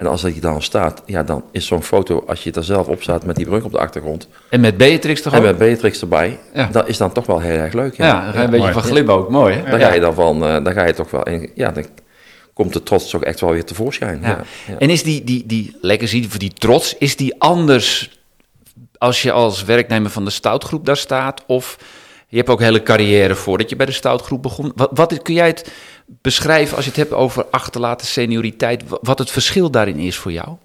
En 0.00 0.06
als 0.06 0.22
dat 0.22 0.34
je 0.34 0.40
dan 0.40 0.62
staat, 0.62 1.02
ja, 1.06 1.22
dan 1.22 1.44
is 1.52 1.66
zo'n 1.66 1.82
foto, 1.82 2.24
als 2.26 2.42
je 2.44 2.52
er 2.52 2.64
zelf 2.64 2.86
op 2.86 3.02
staat 3.02 3.24
met 3.24 3.36
die 3.36 3.46
brug 3.46 3.64
op 3.64 3.72
de 3.72 3.78
achtergrond, 3.78 4.28
En 4.50 4.60
met 4.60 4.76
Beatrix 4.76 5.22
toch 5.22 5.32
en 5.32 5.38
ook? 5.38 5.44
met 5.44 5.58
Beatrix 5.58 6.00
erbij, 6.00 6.38
Ja. 6.54 6.68
dat 6.72 6.88
is 6.88 6.96
dan 6.96 7.12
toch 7.12 7.26
wel 7.26 7.40
heel 7.40 7.56
erg 7.56 7.72
leuk. 7.72 7.94
ja, 7.96 8.24
dan 8.24 8.32
ga 8.32 8.38
je 8.38 8.44
een 8.44 8.50
beetje 8.50 8.58
mooi. 8.60 8.72
van 8.72 8.82
glimmen 8.82 9.14
ook. 9.14 9.30
Mooi, 9.30 9.54
hè? 9.54 9.62
Daar 9.70 9.80
Ja. 9.80 9.86
ga 9.88 9.94
je 9.94 10.00
dan 10.00 10.14
van, 10.14 10.44
eh 10.44 10.64
daar 10.64 10.72
ga 10.72 10.86
je 10.86 10.94
toch 10.94 11.10
wel 11.10 11.22
in, 11.22 11.50
ja, 11.54 11.70
dan 11.70 11.84
komt 12.54 12.72
de 12.72 12.82
trots 12.82 13.10
toch 13.10 13.24
echt 13.24 13.40
wel 13.40 13.50
weer 13.50 13.64
tevoorschijn. 13.64 14.18
Ja. 14.22 14.28
Ja. 14.28 14.42
Ja. 14.66 14.78
En 14.78 14.90
is 14.90 15.02
die, 15.02 15.24
die, 15.24 15.46
die 15.46 15.76
legacy, 15.80 16.20
die, 16.20 16.38
die 16.38 16.52
trots, 16.58 16.94
is 16.98 17.16
die 17.16 17.34
anders 17.40 18.18
als 18.98 19.22
je 19.22 19.32
als 19.32 19.64
werknemer 19.64 20.10
van 20.10 20.24
de 20.24 20.30
stoutgroep 20.30 20.86
daar 20.86 20.96
staat? 20.96 21.42
Of 21.46 21.76
je 22.28 22.36
hebt 22.36 22.48
ook 22.48 22.58
een 22.58 22.64
hele 22.64 22.82
carrière 22.82 23.34
voordat 23.34 23.70
je 23.70 23.76
bij 23.76 23.86
de 23.86 23.92
stoutgroep 23.92 24.42
begon. 24.42 24.72
Wat, 24.74 24.90
wat 24.94 25.22
kun 25.22 25.34
jij 25.34 25.46
het 25.46 25.70
beschrijven 26.20 26.76
als 26.76 26.84
je 26.84 26.90
het 26.90 27.00
hebt 27.00 27.12
over 27.12 27.44
achterlaten 27.44 28.06
senioriteit? 28.06 28.88
wa- 28.88 28.98
Wat 29.00 29.18
het 29.18 29.30
verschil 29.30 29.70
daarin 29.70 29.96
is 29.98 30.16
voor 30.16 30.32
jou? 30.32 30.56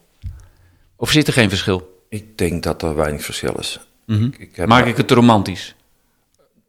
Of 0.96 1.12
zit 1.12 1.28
er 1.28 1.34
geen 1.34 1.50
verschil? 1.50 2.04
Ik 2.10 2.38
denk 2.38 2.64
dat 2.64 2.82
er 2.82 2.96
weinig 2.96 3.24
verschil 3.24 3.54
is. 3.60 3.80
Mhm. 4.06 4.30
Ik 4.38 4.66
Maak 4.66 4.86
ik 4.86 4.98
het 4.98 5.12
romantisch? 5.12 5.76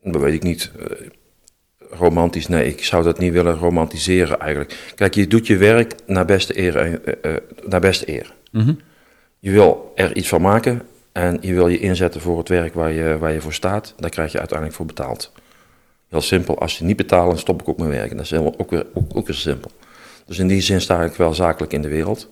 Dat 0.02 0.21
weet 0.23 0.35
ik 0.35 0.42
niet. 0.42 0.71
Eh, 0.78 1.06
romantisch, 1.90 2.49
nee, 2.49 2.68
ik 2.68 2.85
zou 2.85 3.02
dat 3.04 3.18
niet 3.18 3.33
willen 3.33 3.54
romantiseren 3.59 4.40
eigenlijk. 4.40 4.92
Kijk, 4.95 5.14
je 5.14 5.26
doet 5.26 5.47
je 5.47 5.56
werk 5.56 5.95
naar 6.06 6.25
beste 6.25 6.59
eer. 6.59 6.76
en, 6.76 7.04
eh, 7.23 7.35
eh, 7.35 7.40
naar 7.66 7.80
beste 7.80 8.09
eer. 8.11 8.35
Mhm. 8.52 8.75
Je 9.38 9.50
wil 9.50 9.92
er 9.95 10.16
iets 10.16 10.28
van 10.28 10.40
maken 10.42 10.83
en 11.12 11.38
je 11.40 11.54
wil 11.54 11.68
je 11.68 11.78
inzetten 11.78 12.21
voor 12.21 12.38
het 12.38 12.49
werk 12.49 12.75
waar 12.75 12.92
je, 12.92 13.18
waar 13.18 13.33
je 13.33 13.40
voor 13.40 13.52
staat. 13.52 13.95
Daar 13.97 14.11
krijg 14.11 14.33
je 14.33 14.38
uiteindelijk 14.38 14.76
voor 14.78 14.87
betaald. 14.87 15.33
Heel 16.09 16.21
simpel, 16.21 16.59
als 16.59 16.79
je 16.79 16.85
niet 16.85 16.97
betaalt, 16.97 17.29
dan 17.29 17.39
stop 17.39 17.61
ik 17.61 17.69
ook 17.69 17.79
mijn 17.79 17.91
werk. 17.91 18.11
Dat 18.11 18.21
is 18.21 18.31
helemaal 18.31 18.59
ook 18.59 18.71
weer, 18.71 18.87
ook, 18.95 19.17
ook 19.17 19.27
simpel. 19.31 19.71
Dus 20.27 20.39
in 20.39 20.49
die 20.49 20.61
zin 20.61 20.81
sta 20.81 21.03
ik 21.03 21.15
wel 21.15 21.35
zakelijk 21.35 21.73
in 21.73 21.83
de 21.83 21.89
wereld. 21.89 22.29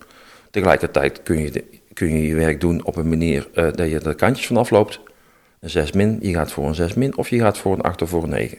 Tegelijkertijd 0.51 1.23
kun 1.23 1.39
je 1.39 1.65
kun 1.93 2.09
je, 2.09 2.27
je 2.27 2.35
werk 2.35 2.61
doen 2.61 2.85
op 2.85 2.97
een 2.97 3.09
manier 3.09 3.49
eh, 3.55 3.73
dat 3.73 3.91
je 3.91 4.01
er 4.01 4.15
kantjes 4.15 4.47
van 4.47 4.57
afloopt. 4.57 5.01
Een 5.61 5.71
6 5.71 5.93
min, 5.93 6.19
je 6.21 6.35
gaat 6.35 6.53
voor 6.53 6.67
een 6.67 6.75
6 6.75 6.95
min 6.95 7.17
of 7.17 7.29
je 7.29 7.39
gaat 7.39 7.59
voor 7.59 7.73
een 7.73 7.81
8 7.81 8.03
of 8.03 8.09
voor 8.09 8.23
een 8.23 8.29
9. 8.29 8.59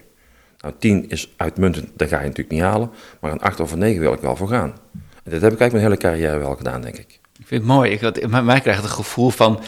Nou, 0.57 0.73
10 0.77 1.09
is 1.09 1.33
uitmuntend, 1.37 1.87
dat 1.95 2.07
ga 2.07 2.17
je 2.17 2.27
natuurlijk 2.27 2.51
niet 2.51 2.61
halen. 2.61 2.91
Maar 3.19 3.31
een 3.31 3.41
8 3.41 3.59
of 3.59 3.71
een 3.71 3.79
9 3.79 4.01
wil 4.01 4.13
ik 4.13 4.19
wel 4.19 4.35
voor 4.35 4.47
gaan. 4.47 4.73
En 4.93 5.31
dat 5.31 5.41
heb 5.41 5.53
ik 5.53 5.59
eigenlijk 5.59 5.71
mijn 5.71 5.83
hele 5.83 5.97
carrière 5.97 6.37
wel 6.37 6.55
gedaan, 6.55 6.81
denk 6.81 6.97
ik. 6.97 7.19
Ik 7.45 7.51
vind 7.51 7.63
het 7.63 7.71
mooi. 7.71 7.91
Ik, 7.91 8.29
mij, 8.43 8.59
krijgt 8.61 8.81
het 8.81 8.91
gevoel 8.91 9.29
van... 9.29 9.59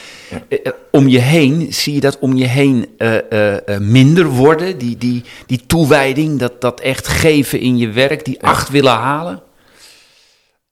eh, 0.47 0.59
eh, 0.63 0.71
om 0.91 1.07
je 1.07 1.19
heen, 1.19 1.73
zie 1.73 1.93
je 1.93 1.99
dat 1.99 2.19
om 2.19 2.35
je 2.35 2.45
heen 2.45 2.87
eh, 2.97 3.77
minder 3.79 4.25
worden? 4.25 4.77
Die, 4.77 4.97
die, 4.97 5.23
die 5.45 5.65
toewijding, 5.65 6.39
dat, 6.39 6.61
dat 6.61 6.79
echt 6.79 7.07
geven 7.07 7.59
in 7.59 7.77
je 7.77 7.89
werk, 7.89 8.25
die 8.25 8.43
acht 8.43 8.69
willen 8.69 8.91
halen? 8.91 9.41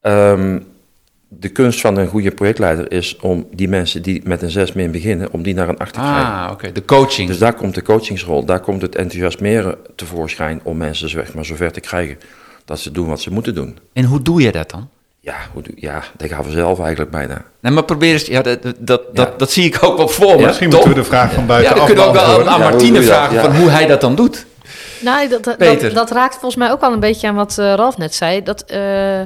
Ehm, 0.01 0.59
de 1.27 1.50
kunst 1.50 1.81
van 1.81 1.97
een 1.97 2.07
goede 2.07 2.31
projectleider 2.31 2.91
is 2.91 3.17
om 3.17 3.47
die 3.51 3.67
mensen 3.67 4.01
die 4.01 4.21
met 4.24 4.41
een 4.41 4.51
6 4.51 4.74
min 4.74 4.91
beginnen, 4.91 5.31
om 5.31 5.43
die 5.43 5.53
naar 5.53 5.69
een 5.69 5.77
8 5.77 5.93
te 5.93 6.00
krijgen. 6.00 6.33
Ah, 6.33 6.51
oké. 6.51 6.71
De 6.71 6.85
coaching. 6.85 7.27
Dus 7.27 7.38
daar 7.38 7.53
komt 7.53 7.75
de 7.75 7.81
coachingsrol, 7.81 8.45
daar 8.45 8.59
komt 8.59 8.81
het 8.81 8.95
enthousiasmeren 8.95 9.77
tevoorschijn 9.95 10.59
om 10.63 10.77
mensen 10.77 11.09
zeg 11.09 11.33
maar, 11.33 11.45
zover 11.45 11.71
te 11.71 11.79
krijgen 11.79 12.17
dat 12.65 12.79
ze 12.79 12.91
doen 12.91 13.07
wat 13.07 13.21
ze 13.21 13.31
moeten 13.31 13.55
doen. 13.55 13.77
En 13.93 14.03
hoe 14.03 14.21
doe 14.21 14.41
je 14.41 14.51
dat 14.51 14.69
dan? 14.69 14.89
Ja, 15.25 15.36
hoe 15.53 15.63
ja 15.75 16.03
dat 16.17 16.29
gaan 16.29 16.44
we 16.44 16.51
zelf 16.51 16.79
eigenlijk 16.79 17.12
bijna. 17.12 17.41
Nee, 17.60 17.72
maar 17.72 17.84
probeer 17.84 18.12
eens... 18.13 18.25
Ja, 18.25 18.41
dat, 18.41 18.62
dat, 18.63 18.75
dat, 18.79 19.01
Ja. 19.13 19.34
dat, 19.38 19.51
zie 19.51 19.65
ik 19.65 19.84
ook 19.84 19.98
wel 19.98 20.08
voor 20.08 20.36
me. 20.39 20.46
Misschien 20.46 20.70
Tom? 20.70 20.79
moeten 20.79 20.98
we 20.98 21.01
de 21.03 21.08
vraag 21.15 21.34
van 21.34 21.41
Ja, 21.41 21.48
buitenaf 21.48 21.77
dan 21.77 21.86
kunnen 21.86 22.03
we 22.03 22.10
ook 22.10 22.15
wel 22.15 22.39
aan, 22.39 22.50
aan 22.50 22.60
Ja, 22.60 22.70
Martine 22.70 23.01
vragen 23.01 23.36
Ja. 23.36 23.41
van 23.41 23.55
hoe 23.55 23.70
hij 23.70 23.86
dat 23.86 24.01
dan 24.01 24.15
doet. 24.15 24.46
Nou, 25.00 25.27
dat, 25.27 25.44
dat, 25.44 25.58
Peter. 25.58 25.94
dat, 25.94 26.08
dat 26.08 26.17
raakt 26.17 26.34
volgens 26.34 26.55
mij 26.55 26.72
ook 26.72 26.82
al 26.82 26.94
een 26.94 27.00
beetje 27.00 27.27
aan 27.27 27.36
wat 27.36 27.58
eh, 27.58 27.74
Ralf 27.74 27.98
net 27.98 28.15
zei. 28.15 28.44
Dat 28.44 28.62
eh, 28.62 29.22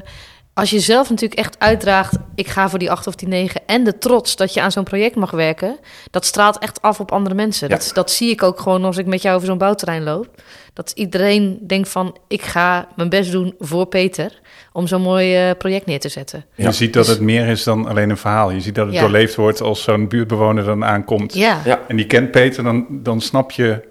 als 0.59 0.69
je 0.69 0.79
zelf 0.79 1.09
natuurlijk 1.09 1.39
echt 1.39 1.59
uitdraagt, 1.59 2.17
ik 2.35 2.47
ga 2.47 2.69
voor 2.69 2.79
die 2.79 2.91
8 2.91 3.07
of 3.07 3.15
die 3.15 3.27
9 3.27 3.61
en 3.65 3.83
de 3.83 3.97
trots 3.97 4.35
dat 4.35 4.53
je 4.53 4.61
aan 4.61 4.71
zo'n 4.71 4.83
project 4.83 5.15
mag 5.15 5.31
werken, 5.31 5.77
dat 6.11 6.25
straalt 6.25 6.57
echt 6.57 6.81
af 6.81 6.99
op 6.99 7.11
andere 7.11 7.35
mensen. 7.35 7.69
Ja. 7.69 7.75
Dat, 7.75 7.91
dat 7.93 8.11
zie 8.11 8.29
ik 8.29 8.43
ook 8.43 8.59
gewoon 8.59 8.85
als 8.85 8.97
ik 8.97 9.05
met 9.05 9.21
jou 9.21 9.35
over 9.35 9.47
zo'n 9.47 9.57
bouwterrein 9.57 10.03
loop. 10.03 10.27
Dat 10.73 10.91
iedereen 10.95 11.59
denkt 11.67 11.89
van, 11.89 12.17
ik 12.27 12.41
ga 12.41 12.87
mijn 12.95 13.09
best 13.09 13.31
doen 13.31 13.55
voor 13.59 13.85
Peter 13.85 14.39
om 14.73 14.87
zo'n 14.87 15.01
mooi 15.01 15.35
eh, 15.35 15.55
project 15.57 15.85
neer 15.85 15.99
te 15.99 16.09
zetten. 16.09 16.45
Je 16.55 16.71
ziet 16.71 16.93
dat 16.93 17.07
het 17.07 17.19
meer 17.19 17.47
is 17.47 17.63
dan 17.63 17.87
alleen 17.87 18.09
een 18.09 18.17
verhaal. 18.17 18.51
Je 18.51 18.61
ziet 18.61 18.75
dat 18.75 18.85
het 18.85 18.95
Ja. 18.95 19.01
doorleefd 19.01 19.35
wordt 19.35 19.61
als 19.61 19.83
zo'n 19.83 20.07
buurtbewoner 20.07 20.63
dan 20.63 20.85
aankomt. 20.85 21.33
Ja, 21.33 21.61
Ja. 21.65 21.79
En 21.87 21.95
die 21.95 22.05
kent 22.05 22.31
Peter, 22.31 22.63
dan, 22.63 22.85
dan 22.89 23.21
snap 23.21 23.51
je 23.51 23.87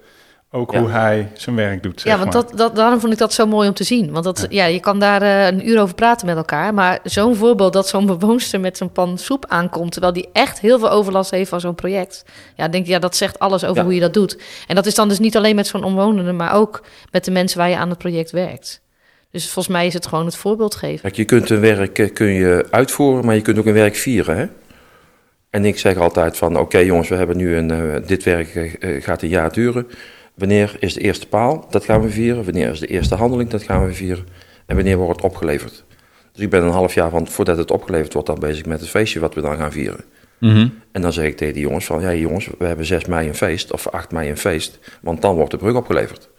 ook 0.51 0.71
Ja. 0.71 0.79
hoe 0.79 0.89
hij 0.89 1.31
zijn 1.33 1.55
werk 1.55 1.83
doet. 1.83 2.01
Zeg 2.01 2.13
Ja, 2.13 2.19
want 2.19 2.33
maar. 2.33 2.43
dat, 2.43 2.57
dat, 2.57 2.75
daarom 2.75 2.99
vond 2.99 3.13
ik 3.13 3.19
dat 3.19 3.33
zo 3.33 3.45
mooi 3.47 3.67
om 3.67 3.73
te 3.73 3.83
zien. 3.83 4.11
Want 4.11 4.23
dat, 4.23 4.45
ja. 4.49 4.65
je 4.65 4.79
kan 4.79 4.99
daar 4.99 5.21
eh, 5.21 5.45
een 5.45 5.69
uur 5.69 5.81
over 5.81 5.95
praten 5.95 6.25
met 6.25 6.35
elkaar. 6.35 6.73
Maar 6.73 6.99
zo'n 7.03 7.35
voorbeeld 7.35 7.73
dat 7.73 7.87
zo'n 7.87 8.05
bewoonster 8.05 8.59
met 8.59 8.77
zo'n 8.77 8.91
pan 8.91 9.17
soep 9.17 9.45
aankomt... 9.47 9.91
terwijl 9.91 10.13
die 10.13 10.29
echt 10.33 10.59
heel 10.59 10.79
veel 10.79 10.91
overlast 10.91 11.31
heeft 11.31 11.49
van 11.49 11.59
zo'n 11.59 11.75
project. 11.75 12.25
Ja, 12.55 12.67
denk 12.67 12.85
ja, 12.85 12.99
dat 12.99 13.15
zegt 13.15 13.39
alles 13.39 13.63
over 13.63 13.77
Ja. 13.77 13.83
hoe 13.83 13.93
je 13.93 13.99
dat 13.99 14.13
doet. 14.13 14.37
En 14.67 14.75
dat 14.75 14.85
is 14.85 14.95
dan 14.95 15.09
dus 15.09 15.19
niet 15.19 15.37
alleen 15.37 15.55
met 15.55 15.67
zo'n 15.67 15.83
omwonende... 15.83 16.31
maar 16.31 16.53
ook 16.53 16.83
met 17.11 17.25
de 17.25 17.31
mensen 17.31 17.57
waar 17.57 17.69
je 17.69 17.77
aan 17.77 17.89
het 17.89 17.97
project 17.97 18.31
werkt. 18.31 18.81
Dus 19.31 19.43
volgens 19.43 19.75
mij 19.75 19.85
is 19.87 19.93
het 19.93 20.07
gewoon 20.07 20.25
het 20.25 20.35
voorbeeld 20.35 20.75
geven. 20.75 21.01
Kijk, 21.01 21.15
je 21.15 21.25
kunt 21.25 21.49
een 21.49 21.59
werk 21.59 21.99
eh, 21.99 22.13
kun 22.13 22.27
je 22.27 22.67
uitvoeren, 22.69 23.25
maar 23.25 23.35
je 23.35 23.41
kunt 23.41 23.57
ook 23.57 23.65
een 23.65 23.73
werk 23.73 23.95
vieren. 23.95 24.37
Hè? 24.37 24.45
En 25.49 25.65
ik 25.65 25.79
zeg 25.79 25.97
altijd 25.97 26.37
van, 26.37 26.57
oké 26.57 26.77
jongens, 26.77 27.09
we 27.09 27.15
hebben 27.15 27.37
nu 27.37 27.55
een, 27.55 27.71
eh, 27.71 28.07
dit 28.07 28.23
werk 28.23 28.77
gaat 29.03 29.21
een 29.21 29.29
jaar 29.29 29.51
duren. 29.51 29.87
Wanneer 30.39 30.75
is 30.79 30.93
de 30.93 30.99
eerste 30.99 31.27
paal? 31.27 31.65
Dat 31.69 31.85
gaan 31.85 32.01
we 32.01 32.09
vieren. 32.09 32.43
Wanneer 32.43 32.69
is 32.71 32.79
de 32.79 32.87
eerste 32.87 33.15
handeling? 33.15 33.49
Dat 33.49 33.63
gaan 33.63 33.85
we 33.85 33.93
vieren. 33.93 34.27
En 34.65 34.75
wanneer 34.75 34.97
wordt 34.97 35.15
het 35.21 35.31
opgeleverd? 35.31 35.83
Dus 36.33 36.43
ik 36.43 36.49
ben 36.49 36.63
een 36.63 36.71
half 36.71 36.93
jaar 36.93 37.09
van, 37.09 37.27
voordat 37.27 37.57
het 37.57 37.71
opgeleverd 37.71 38.13
wordt, 38.13 38.27
dan 38.27 38.39
bezig 38.39 38.65
met 38.65 38.79
het 38.79 38.89
feestje 38.89 39.19
wat 39.19 39.33
we 39.33 39.41
dan 39.41 39.57
gaan 39.57 39.71
vieren. 39.71 40.03
En 40.91 41.01
dan 41.01 41.13
zeg 41.13 41.25
ik 41.25 41.37
tegen 41.37 41.53
die 41.53 41.63
jongens 41.63 41.85
van, 41.85 42.01
ja 42.01 42.13
jongens, 42.13 42.49
we 42.57 42.65
hebben 42.65 42.85
6 42.85 43.05
mei 43.05 43.27
een 43.27 43.35
feest, 43.35 43.71
of 43.73 43.87
8 43.87 44.11
mei 44.11 44.29
een 44.29 44.37
feest, 44.37 44.79
want 45.01 45.21
dan 45.21 45.35
wordt 45.35 45.51
de 45.51 45.57
brug 45.57 45.75
opgeleverd. 45.75 46.29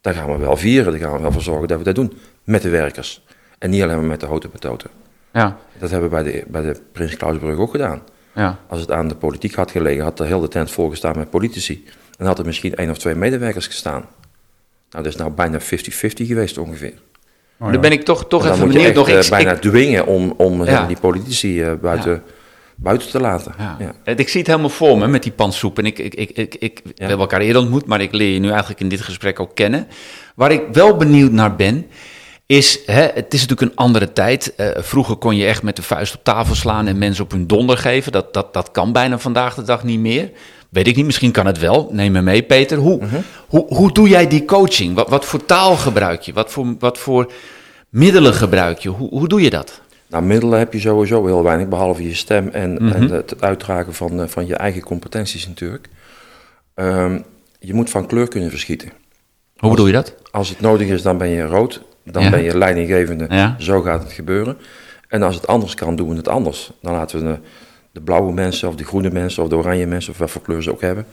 Daar 0.00 0.14
gaan 0.14 0.32
we 0.32 0.38
wel 0.38 0.56
vieren, 0.56 0.92
daar 0.92 1.00
gaan 1.00 1.12
we 1.12 1.20
wel 1.22 1.32
voor 1.32 1.42
zorgen 1.42 1.68
dat 1.68 1.78
we 1.78 1.84
dat 1.84 1.94
doen 1.94 2.12
met 2.44 2.62
de 2.62 2.68
werkers. 2.68 3.24
En 3.58 3.70
niet 3.70 3.82
alleen 3.82 3.96
maar 3.96 4.04
met 4.04 4.20
de 4.20 4.26
houten 4.26 4.50
betoten. 4.50 4.90
Ja, 5.32 5.56
Dat 5.78 5.90
hebben 5.90 6.10
we 6.10 6.14
bij 6.22 6.32
de, 6.32 6.44
bij 6.48 6.62
de 6.62 6.80
Prins 6.92 7.16
Clausbrug 7.16 7.58
ook 7.58 7.70
gedaan. 7.70 8.02
ja. 8.34 8.58
Als 8.68 8.80
het 8.80 8.90
aan 8.90 9.08
de 9.08 9.14
politiek 9.14 9.54
had 9.54 9.70
gelegen, 9.70 10.02
had 10.04 10.16
de 10.16 10.24
hele 10.24 10.48
tent 10.48 10.70
volgestaan 10.70 11.18
met 11.18 11.30
politici. 11.30 11.84
En 12.22 12.28
had 12.28 12.38
er 12.38 12.44
misschien 12.46 12.74
één 12.74 12.90
of 12.90 12.98
twee 12.98 13.14
medewerkers 13.14 13.66
gestaan. 13.66 14.00
Nou, 14.90 15.04
dat 15.04 15.06
is 15.06 15.16
nou 15.16 15.30
bijna 15.30 15.60
50-50 15.60 15.64
geweest 16.26 16.58
ongeveer. 16.58 16.92
Oh, 17.58 17.72
Dan 17.72 17.80
ben 17.80 17.92
ik 17.92 18.04
toch, 18.04 18.28
toch 18.28 18.40
En 18.42 18.46
dan 18.46 18.54
even 18.56 18.64
moet 18.66 18.74
je 18.76 18.82
benieuwd. 18.82 19.06
echt 19.08 19.14
Nog, 19.14 19.24
eh, 19.24 19.30
bijna 19.30 19.52
ik- 19.52 19.60
dwingen 19.60 20.06
om, 20.06 20.34
om 20.36 20.64
Ja. 20.64 20.86
die 20.86 20.96
politici 21.00 21.62
eh, 21.62 21.72
buiten, 21.80 22.22
buiten 22.76 23.08
te 23.10 23.20
laten. 23.20 23.54
Ja. 23.58 23.76
Ja. 24.04 24.12
Ik 24.16 24.28
zie 24.28 24.38
het 24.40 24.48
helemaal 24.48 24.70
voor 24.70 24.98
me 24.98 25.06
met 25.06 25.22
die 25.22 25.32
pansoep. 25.32 25.78
En 25.78 25.86
ik, 25.86 25.98
ik, 25.98 26.14
ik, 26.14 26.30
ik, 26.30 26.54
ik 26.58 26.80
we 26.84 26.92
hebben 26.96 27.18
elkaar 27.18 27.40
eerder 27.40 27.62
ontmoet, 27.62 27.86
maar 27.86 28.00
ik 28.00 28.12
leer 28.12 28.32
je 28.32 28.38
nu 28.40 28.48
eigenlijk 28.50 28.80
in 28.80 28.88
dit 28.88 29.00
gesprek 29.00 29.40
ook 29.40 29.54
kennen. 29.54 29.86
Waar 30.34 30.52
ik 30.52 30.62
wel 30.72 30.96
benieuwd 30.96 31.32
naar 31.32 31.56
ben, 31.56 31.86
is, 32.56 32.78
hè, 32.86 33.08
het 33.14 33.34
is 33.34 33.40
natuurlijk 33.40 33.70
een 33.70 33.76
andere 33.76 34.12
tijd. 34.12 34.54
Eh, 34.54 34.68
vroeger 34.82 35.16
kon 35.16 35.36
je 35.36 35.46
echt 35.46 35.62
met 35.62 35.76
de 35.76 35.82
vuist 35.82 36.14
op 36.14 36.24
tafel 36.24 36.54
slaan 36.54 36.86
en 36.86 36.98
mensen 36.98 37.24
op 37.24 37.30
hun 37.30 37.46
donder 37.46 37.78
geven. 37.78 38.12
Dat, 38.12 38.34
dat, 38.34 38.54
dat 38.54 38.70
kan 38.70 38.92
bijna 38.92 39.18
vandaag 39.18 39.54
de 39.54 39.62
dag 39.62 39.84
niet 39.84 39.98
meer. 39.98 40.30
Weet 40.68 40.86
ik 40.86 40.96
niet, 40.96 41.04
misschien 41.04 41.32
kan 41.32 41.46
het 41.46 41.58
wel. 41.58 41.88
Neem 41.92 42.12
me 42.12 42.22
mee, 42.22 42.42
Peter. 42.42 42.78
Hoe, 42.78 43.00
hoe, 43.48 43.66
hoe 43.74 43.92
doe 43.92 44.08
jij 44.08 44.26
die 44.28 44.44
coaching? 44.44 44.94
Wat, 44.94 45.08
wat 45.08 45.24
voor 45.24 45.46
taal 45.46 45.76
gebruik 45.76 46.20
je? 46.22 46.32
Wat 46.32 46.50
voor, 46.50 46.74
wat 46.78 46.98
voor 46.98 47.32
middelen 47.88 48.34
gebruik 48.34 48.78
je? 48.78 48.88
Hoe, 48.88 49.08
hoe 49.08 49.28
doe 49.28 49.42
je 49.42 49.50
dat? 49.50 49.80
Nou, 50.08 50.24
middelen 50.24 50.58
heb 50.58 50.72
je 50.72 50.80
sowieso 50.80 51.26
heel 51.26 51.42
weinig, 51.42 51.68
behalve 51.68 52.02
je 52.08 52.14
stem 52.14 52.48
en, 52.48 52.72
Mhm. 52.72 52.92
en 52.92 53.10
het 53.10 53.34
uitdragen 53.40 53.94
van, 53.94 54.20
eh, 54.22 54.28
van 54.28 54.46
je 54.46 54.54
eigen 54.54 54.82
competenties 54.82 55.46
natuurlijk. 55.46 55.88
Ehm, 56.74 57.18
je 57.58 57.74
moet 57.74 57.90
van 57.90 58.06
kleur 58.06 58.28
kunnen 58.28 58.50
verschieten. 58.50 58.92
Hoe 59.56 59.70
bedoel 59.70 59.86
je 59.86 59.92
dat? 59.92 60.14
Als 60.30 60.48
het 60.48 60.60
nodig 60.60 60.88
is, 60.88 61.02
dan 61.02 61.18
ben 61.18 61.28
je 61.28 61.42
rood. 61.46 61.82
Dan 62.04 62.22
Ja. 62.22 62.30
ben 62.30 62.42
je 62.42 62.58
leidinggevende. 62.58 63.26
Ja. 63.28 63.56
Zo 63.58 63.80
gaat 63.80 64.02
het 64.02 64.12
gebeuren. 64.12 64.56
En 65.08 65.22
als 65.22 65.34
het 65.34 65.46
anders 65.46 65.74
kan, 65.74 65.96
doen 65.96 66.08
we 66.08 66.16
het 66.16 66.28
anders. 66.28 66.70
Dan 66.82 66.92
laten 66.92 67.18
we 67.18 67.24
de, 67.24 67.38
de 67.92 68.00
blauwe 68.00 68.32
mensen, 68.32 68.68
of 68.68 68.74
de 68.74 68.84
groene 68.84 69.10
mensen, 69.10 69.42
of 69.42 69.48
de 69.48 69.56
oranje 69.56 69.86
mensen, 69.86 70.12
of 70.12 70.18
wat 70.18 70.30
voor 70.30 70.42
kleur 70.42 70.62
ze 70.62 70.70
ook 70.72 70.80
hebben, 70.80 71.06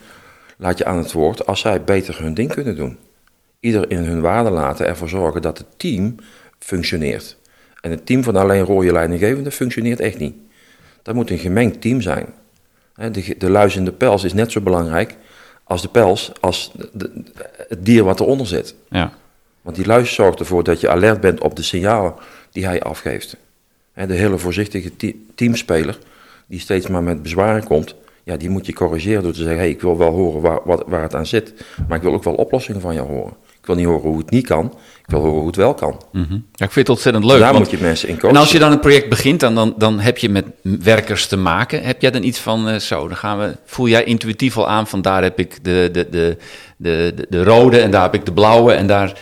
laat 0.56 0.78
je 0.78 0.84
aan 0.84 0.96
het 0.98 1.12
woord 1.12 1.46
als 1.46 1.60
zij 1.60 1.84
beter 1.84 2.22
hun 2.22 2.34
ding 2.34 2.52
kunnen 2.52 2.76
doen. 2.76 2.98
Ieder 3.60 3.90
in 3.90 3.98
hun 4.04 4.20
waarde 4.20 4.50
laten, 4.50 4.86
ervoor 4.86 5.08
zorgen 5.08 5.42
dat 5.42 5.58
het 5.58 5.66
team 5.76 6.14
functioneert. 6.58 7.36
En 7.80 7.90
het 7.90 8.06
team 8.06 8.22
van 8.24 8.36
alleen 8.36 8.62
rode 8.64 8.92
leidinggevende 8.92 9.50
functioneert 9.50 10.00
echt 10.00 10.18
niet. 10.18 10.34
Dat 11.02 11.14
moet 11.14 11.30
een 11.30 11.38
gemengd 11.38 11.80
team 11.80 12.00
zijn. 12.00 12.26
De, 12.94 13.34
de 13.38 13.50
luis 13.50 13.76
in 13.76 13.84
de 13.84 13.92
pels 13.92 14.24
is 14.24 14.32
net 14.32 14.52
zo 14.52 14.60
belangrijk 14.60 15.16
als 15.64 15.82
de 15.82 15.88
pels, 15.88 16.32
als 16.40 16.72
de- 16.92 17.10
het 17.68 17.84
dier 17.84 18.04
wat 18.04 18.20
eronder 18.20 18.46
zit. 18.46 18.74
Ja. 18.90 19.12
Want 19.62 19.76
die 19.76 19.86
luis 19.86 20.14
zorgt 20.14 20.38
ervoor 20.40 20.64
dat 20.64 20.80
je 20.80 20.88
alert 20.88 21.20
bent 21.20 21.40
op 21.40 21.56
de 21.56 21.62
signalen 21.62 22.14
die 22.52 22.66
hij 22.66 22.82
afgeeft. 22.82 23.36
Hè, 23.92 24.06
De 24.06 24.14
hele 24.14 24.38
voorzichtige 24.38 24.96
te- 24.96 25.14
teamspeler, 25.34 25.98
die 26.46 26.60
steeds 26.60 26.86
maar 26.88 27.02
met 27.02 27.22
bezwaren 27.22 27.64
komt, 27.64 27.94
ja, 28.24 28.36
die 28.36 28.50
moet 28.50 28.66
je 28.66 28.72
corrigeren 28.72 29.22
door 29.22 29.32
te 29.32 29.38
zeggen: 29.42 29.58
hey, 29.58 29.68
ik 29.70 29.80
wil 29.80 29.98
wel 29.98 30.10
horen 30.12 30.40
waar, 30.40 30.58
wat, 30.64 30.82
waar 30.86 31.02
het 31.02 31.14
aan 31.14 31.26
zit, 31.26 31.52
maar 31.88 31.96
ik 31.96 32.02
wil 32.02 32.12
ook 32.12 32.24
wel 32.24 32.34
oplossingen 32.34 32.80
van 32.80 32.94
jou 32.94 33.08
horen. 33.08 33.32
Ik 33.60 33.66
wil 33.66 33.74
niet 33.76 33.86
horen 33.86 34.08
hoe 34.08 34.18
het 34.18 34.30
niet 34.30 34.46
kan, 34.46 34.64
ik 35.04 35.10
wil 35.10 35.20
horen 35.20 35.36
hoe 35.38 35.46
het 35.46 35.56
wel 35.56 35.74
kan. 35.74 36.00
Mhm. 36.12 36.32
ja, 36.32 36.64
ik 36.64 36.70
vind 36.72 36.74
het 36.74 36.88
ontzettend 36.88 37.24
leuk. 37.24 37.38
Daar 37.38 37.52
want- 37.52 37.64
moet 37.70 37.78
je 37.78 37.84
mensen 37.86 38.08
in 38.08 38.14
coachen. 38.14 38.28
En 38.36 38.36
als 38.42 38.52
je 38.52 38.58
dan 38.58 38.72
een 38.72 38.80
project 38.80 39.08
begint, 39.08 39.40
dan, 39.40 39.54
dan, 39.54 39.74
dan 39.78 39.98
heb 40.00 40.18
je 40.18 40.28
met 40.28 40.44
werkers 40.62 41.26
te 41.26 41.36
maken. 41.36 41.82
Heb 41.82 42.00
jij 42.00 42.10
dan 42.10 42.22
iets 42.22 42.38
van, 42.38 42.68
eh, 42.68 42.78
zo, 42.78 43.08
dan 43.08 43.16
gaan 43.16 43.38
we, 43.38 43.56
voel 43.64 43.88
jij 43.88 44.04
intuïtief 44.04 44.56
al 44.56 44.68
aan 44.68 44.86
van 44.86 45.02
daar 45.02 45.22
heb 45.22 45.38
ik 45.38 45.64
de, 45.64 45.88
de, 45.92 46.08
de, 46.10 46.36
de, 46.76 47.12
de, 47.16 47.26
de 47.28 47.44
rode 47.44 47.80
en 47.80 47.90
daar 47.90 48.02
heb 48.02 48.14
ik 48.14 48.24
de 48.24 48.32
blauwe. 48.32 48.72
En 48.72 48.86
daar 48.86 49.18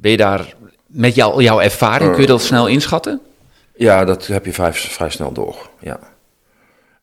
ben 0.00 0.10
je 0.10 0.16
daar 0.16 0.54
met 0.86 1.14
jou, 1.14 1.42
jouw 1.42 1.60
ervaring, 1.60 2.12
kun 2.12 2.20
je 2.20 2.26
dat 2.26 2.42
snel 2.42 2.66
inschatten? 2.66 3.20
Ja, 3.74 4.04
dat 4.04 4.26
heb 4.26 4.44
je 4.44 4.52
vrij, 4.52 4.72
vrij 4.72 5.10
snel 5.10 5.32
door. 5.32 5.70
Ja. 5.80 5.98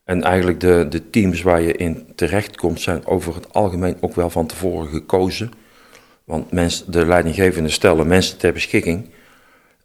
En 0.04 0.22
eigenlijk 0.22 0.60
de, 0.60 0.86
de 0.88 1.10
teams 1.10 1.42
waar 1.42 1.60
je 1.60 1.72
in 1.72 2.06
terechtkomt 2.14 2.80
zijn 2.80 3.06
over 3.06 3.34
het 3.34 3.52
algemeen 3.54 3.96
ook 4.00 4.14
wel 4.14 4.30
van 4.30 4.46
tevoren 4.46 4.88
gekozen. 4.88 5.50
Want 6.24 6.50
mensen, 6.50 6.92
de 6.92 7.06
leidinggevenden 7.06 7.72
stellen 7.72 8.06
mensen 8.06 8.38
ter 8.38 8.52
beschikking. 8.52 9.08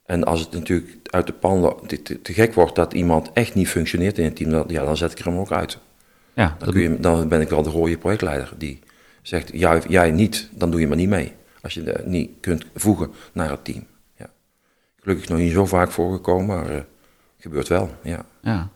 En 0.06 0.24
als 0.24 0.40
het 0.40 0.52
natuurlijk 0.52 0.98
uit 1.04 1.28
de 1.28 1.34
pan 1.34 1.80
te, 1.88 2.22
te 2.22 2.34
gek 2.34 2.54
wordt 2.54 2.76
dat 2.76 2.94
iemand 2.94 3.30
echt 3.34 3.54
niet 3.54 3.68
functioneert 3.68 4.18
in 4.18 4.24
het 4.24 4.36
team, 4.36 4.50
dan, 4.50 4.64
ja, 4.68 4.86
dan 4.86 4.98
zet 4.98 5.12
ik 5.12 5.20
er 5.20 5.26
hem 5.26 5.38
ook 5.38 5.52
uit. 5.52 5.78
Ja, 6.34 6.56
Dan, 6.60 6.72
kun 6.72 6.82
je, 6.82 7.00
dan 7.00 7.28
ben 7.28 7.42
ik 7.42 7.50
wel 7.50 7.64
de 7.64 7.70
rode 7.70 7.98
projectleider 7.98 8.54
die 8.58 8.80
zegt, 9.22 9.50
jij, 9.54 9.82
jij 9.88 10.12
niet, 10.12 10.50
dan 10.52 10.72
doe 10.72 10.80
je 10.80 10.88
maar 10.88 10.98
niet 10.98 11.10
mee. 11.10 11.34
Als 11.62 11.74
je 11.74 11.84
het 11.84 12.06
niet 12.06 12.32
kunt 12.40 12.66
voegen 12.76 13.12
naar 13.34 13.50
het 13.50 13.66
team. 13.66 13.86
Ja. 14.18 14.30
Gelukkig 15.00 15.30
nog 15.30 15.38
niet 15.38 15.52
zo 15.52 15.66
vaak 15.66 15.92
voorgekomen, 15.92 16.46
maar 16.46 16.72
uh, 16.72 16.82
gebeurt 17.38 17.68
wel. 17.68 17.90
Ja. 18.04 18.26
Ja. 18.42 18.70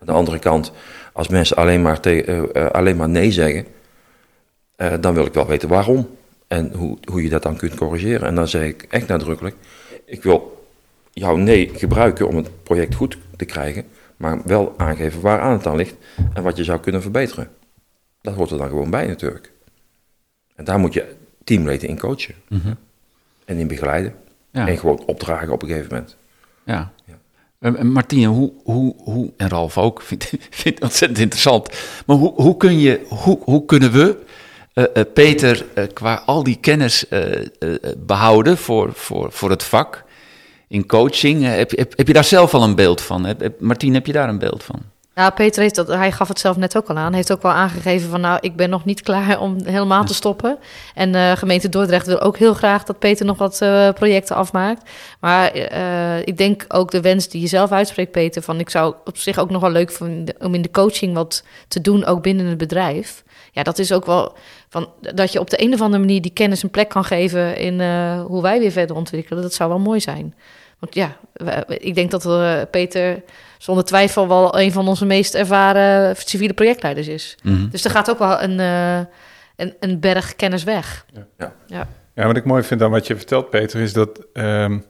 Aan 0.00 0.06
de 0.06 0.12
andere 0.12 0.38
kant, 0.38 0.72
als 1.12 1.28
mensen 1.28 1.56
alleen 1.56 1.82
maar, 1.82 2.00
te, 2.00 2.50
uh, 2.54 2.66
alleen 2.66 2.96
maar 2.96 3.08
nee 3.08 3.32
zeggen, 3.32 3.66
dan 5.00 5.14
wil 5.14 5.26
ik 5.26 5.34
wel 5.34 5.46
weten 5.46 5.68
waarom. 5.68 6.18
En 6.46 6.72
hoe, 6.72 6.98
hoe 7.04 7.22
je 7.22 7.28
dat 7.28 7.42
dan 7.42 7.56
kunt 7.56 7.74
corrigeren. 7.74 8.28
En 8.28 8.34
dan 8.34 8.48
zeg 8.48 8.62
ik 8.62 8.82
echt 8.82 9.06
nadrukkelijk, 9.06 9.56
ik 10.04 10.22
wil 10.22 10.66
jouw 11.12 11.36
nee 11.36 11.70
gebruiken 11.74 12.28
om 12.28 12.36
het 12.36 12.62
project 12.62 12.94
goed 12.94 13.18
te 13.36 13.44
krijgen, 13.44 13.84
maar 14.16 14.40
wel 14.44 14.74
aangeven 14.76 15.20
waar 15.20 15.40
aan 15.40 15.52
het 15.52 15.66
aan 15.66 15.76
ligt 15.76 15.94
en 16.34 16.42
wat 16.42 16.56
je 16.56 16.64
zou 16.64 16.80
kunnen 16.80 17.02
verbeteren. 17.02 17.50
Dat 18.20 18.34
hoort 18.34 18.50
er 18.50 18.58
dan 18.58 18.68
gewoon 18.68 18.90
bij 18.90 19.06
natuurlijk. 19.06 19.52
En 20.54 20.64
daar 20.64 20.78
moet 20.78 20.92
je 20.92 21.16
teamleden 21.50 21.88
in 21.88 21.98
coachen. 21.98 22.34
Mhm. 22.48 22.74
En 23.44 23.56
in 23.58 23.66
begeleiden. 23.66 24.14
Ja. 24.50 24.68
En 24.68 24.78
gewoon 24.78 25.02
opdragen 25.06 25.52
op 25.52 25.62
een 25.62 25.68
gegeven 25.68 25.88
moment. 25.90 26.16
Ja. 26.64 26.92
Ja. 27.04 27.82
Martine, 27.82 28.26
hoe, 28.26 28.52
hoe, 28.64 28.94
hoe, 28.98 29.32
en 29.36 29.48
Ralf 29.48 29.78
ook, 29.78 30.02
vind, 30.08 30.28
vind 30.50 30.74
het 30.74 30.82
ontzettend 30.82 31.20
interessant. 31.20 31.68
Maar 32.06 32.16
hoe, 32.16 32.32
hoe, 32.34 32.56
kun 32.56 32.78
je, 32.78 33.06
hoe, 33.08 33.38
hoe 33.42 33.64
kunnen 33.64 33.92
we 33.92 34.16
uh, 34.74 34.84
uh, 34.94 35.02
Peter 35.14 35.66
qua 35.92 36.22
al 36.26 36.42
die 36.42 36.58
kennis 36.60 37.04
behouden 37.98 38.58
voor, 38.58 38.92
voor, 38.92 39.32
voor 39.32 39.50
het 39.50 39.62
vak 39.62 40.04
in 40.68 40.86
coaching? 40.86 41.42
heb, 41.42 41.70
heb, 41.70 41.96
heb 41.96 42.06
je 42.06 42.12
daar 42.12 42.24
zelf 42.24 42.54
al 42.54 42.62
een 42.62 42.74
beeld 42.74 43.00
van? 43.00 43.24
Heb, 43.24 43.40
heb, 43.40 43.60
Martine, 43.60 43.94
heb 43.94 44.06
je 44.06 44.12
daar 44.12 44.28
een 44.28 44.38
beeld 44.38 44.62
van? 44.62 44.80
Ja, 45.14 45.30
Peter 45.30 45.62
heeft 45.62 45.74
dat, 45.74 45.88
hij 45.88 46.12
gaf 46.12 46.28
het 46.28 46.38
zelf 46.38 46.56
net 46.56 46.76
ook 46.76 46.88
al 46.88 46.96
aan. 46.96 47.12
Heeft 47.12 47.32
ook 47.32 47.42
wel 47.42 47.52
aangegeven 47.52 48.10
van 48.10 48.20
nou, 48.20 48.38
ik 48.40 48.56
ben 48.56 48.70
nog 48.70 48.84
niet 48.84 49.02
klaar 49.02 49.40
om 49.40 49.56
helemaal 49.64 50.04
te 50.04 50.14
stoppen. 50.14 50.58
En 50.94 51.14
uh, 51.14 51.32
gemeente 51.32 51.68
Dordrecht 51.68 52.06
wil 52.06 52.20
ook 52.20 52.36
heel 52.36 52.54
graag 52.54 52.84
dat 52.84 52.98
Peter 52.98 53.26
nog 53.26 53.38
wat 53.38 53.60
uh, 53.62 53.90
projecten 53.92 54.36
afmaakt. 54.36 54.90
Maar 55.20 55.56
uh, 55.56 56.18
ik 56.18 56.36
denk 56.36 56.64
ook 56.68 56.90
de 56.90 57.00
wens 57.00 57.28
die 57.28 57.40
je 57.40 57.46
zelf 57.46 57.72
uitspreekt, 57.72 58.12
Peter, 58.12 58.42
van 58.42 58.60
ik 58.60 58.70
zou 58.70 58.94
op 59.04 59.16
zich 59.16 59.38
ook 59.38 59.50
nog 59.50 59.60
wel 59.60 59.70
leuk 59.70 59.90
vinden 59.92 60.34
om 60.38 60.54
in 60.54 60.62
de 60.62 60.70
coaching 60.70 61.14
wat 61.14 61.44
te 61.68 61.80
doen, 61.80 62.04
ook 62.04 62.22
binnen 62.22 62.46
het 62.46 62.58
bedrijf. 62.58 63.24
Ja, 63.52 63.62
dat 63.62 63.78
is 63.78 63.92
ook 63.92 64.06
wel 64.06 64.36
van 64.68 64.88
dat 65.00 65.32
je 65.32 65.40
op 65.40 65.50
de 65.50 65.62
een 65.62 65.72
of 65.72 65.80
andere 65.80 66.02
manier 66.02 66.22
die 66.22 66.32
kennis 66.32 66.62
een 66.62 66.70
plek 66.70 66.88
kan 66.88 67.04
geven 67.04 67.56
in 67.56 67.80
hoe 68.20 68.42
wij 68.42 68.58
weer 68.60 68.72
verder 68.72 68.96
ontwikkelen. 68.96 69.42
Dat 69.42 69.54
zou 69.54 69.68
wel 69.70 69.78
mooi 69.78 70.00
zijn. 70.00 70.34
Want 70.80 70.94
ja, 70.94 71.16
ik 71.68 71.94
denk 71.94 72.10
dat 72.10 72.70
Peter 72.70 73.22
zonder 73.58 73.84
twijfel 73.84 74.28
wel 74.28 74.58
een 74.58 74.72
van 74.72 74.88
onze 74.88 75.06
meest 75.06 75.34
ervaren 75.34 76.16
civiele 76.16 76.54
projectleiders 76.54 77.08
is. 77.08 77.36
Mm 77.42 77.54
-hmm. 77.54 77.70
Dus 77.70 77.84
er 77.84 77.90
gaat 77.90 78.10
ook 78.10 78.18
wel 78.18 78.42
een, 78.42 78.58
uh, 78.58 78.98
een, 79.56 79.74
een, 79.80 80.00
berg 80.00 80.36
kennis 80.36 80.64
weg. 80.64 81.06
Ja. 81.12 81.26
Ja. 81.38 81.52
ja. 81.66 81.88
ja, 82.14 82.26
wat 82.26 82.36
ik 82.36 82.44
mooi 82.44 82.62
vind 82.62 82.82
aan 82.82 82.90
wat 82.90 83.06
je 83.06 83.16
vertelt, 83.16 83.50
Peter, 83.50 83.80
is 83.80 83.92
dat 83.92 84.26
um, 84.32 84.84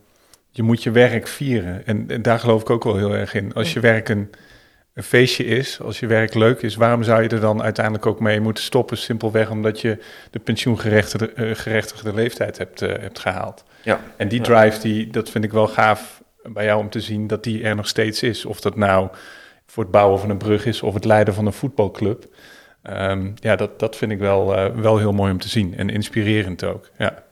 je 0.50 0.62
moet 0.62 0.82
je 0.82 0.90
werk 0.90 1.28
vieren. 1.28 1.86
En, 1.86 2.04
en, 2.08 2.22
daar 2.22 2.38
geloof 2.38 2.60
ik 2.60 2.70
ook 2.70 2.84
wel 2.84 2.96
heel 2.96 3.14
erg 3.14 3.34
in. 3.34 3.54
Als 3.54 3.72
je 3.72 3.80
werk 3.80 4.08
een, 4.08 4.30
een, 4.94 5.02
feestje 5.02 5.44
is, 5.44 5.80
als 5.80 6.00
je 6.00 6.06
werk 6.06 6.34
leuk 6.34 6.62
is, 6.62 6.74
waarom 6.74 7.02
zou 7.02 7.22
je 7.22 7.28
er 7.28 7.40
dan 7.40 7.62
uiteindelijk 7.62 8.06
ook 8.06 8.20
mee 8.20 8.40
moeten 8.40 8.64
stoppen? 8.64 8.96
Simpelweg 8.96 9.50
omdat 9.50 9.80
je 9.80 9.98
de 10.30 10.38
pensioengerechtigde 10.38 11.54
gerechtigde 11.54 12.14
leeftijd 12.14 12.58
hebt, 12.58 12.82
uh, 12.82 12.88
hebt 12.88 13.18
gehaald. 13.18 13.64
Ja. 13.82 14.00
En 14.16 14.28
die 14.28 14.40
drive, 14.40 14.80
die, 14.80 15.10
dat 15.10 15.30
vind 15.30 15.44
ik 15.44 15.52
wel 15.52 15.68
gaaf 15.68 16.22
bij 16.42 16.64
jou 16.64 16.80
om 16.80 16.90
te 16.90 17.00
zien 17.00 17.26
dat 17.26 17.44
die 17.44 17.62
er 17.62 17.76
nog 17.76 17.88
steeds 17.88 18.22
is. 18.22 18.44
Of 18.44 18.60
dat 18.60 18.76
nou 18.76 19.08
voor 19.66 19.82
het 19.82 19.92
bouwen 19.92 20.20
van 20.20 20.30
een 20.30 20.38
brug 20.38 20.66
is 20.66 20.82
of 20.82 20.94
het 20.94 21.04
leiden 21.04 21.34
van 21.34 21.46
een 21.46 21.52
voetbalclub. 21.52 22.24
Um, 22.90 23.34
ja, 23.36 23.56
dat, 23.56 23.78
dat 23.78 23.96
vind 23.96 24.12
ik 24.12 24.18
wel, 24.18 24.56
uh, 24.56 24.76
wel 24.76 24.98
heel 24.98 25.12
mooi 25.12 25.32
om 25.32 25.38
te 25.38 25.48
zien 25.48 25.76
en 25.76 25.90
inspirerend 25.90 26.64
ook. 26.64 26.90
Ja. 26.98 27.22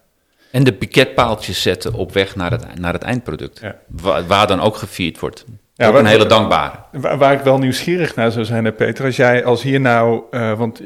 En 0.50 0.64
de 0.64 0.72
piketpaaltjes 0.72 1.62
zetten 1.62 1.94
op 1.94 2.12
weg 2.12 2.36
naar 2.36 2.50
het, 2.50 2.78
naar 2.78 2.92
het 2.92 3.02
eindproduct, 3.02 3.58
ja. 3.58 3.76
waar, 3.86 4.26
waar, 4.26 4.46
dan 4.46 4.60
ook 4.60 4.76
gevierd 4.76 5.18
wordt. 5.18 5.44
Ja, 5.78 5.92
waar, 5.92 6.00
een 6.00 6.06
hele 6.06 6.26
dankbare. 6.26 6.76
Waar, 6.92 7.18
waar, 7.18 7.32
ik 7.32 7.40
wel 7.40 7.58
nieuwsgierig 7.58 8.14
naar 8.14 8.30
zou 8.30 8.44
zijn, 8.44 8.74
Peter, 8.74 9.04
als 9.04 9.16
jij 9.16 9.44
als 9.44 9.62
hier 9.62 9.80
nou, 9.80 10.22
uh, 10.30 10.58
want 10.58 10.82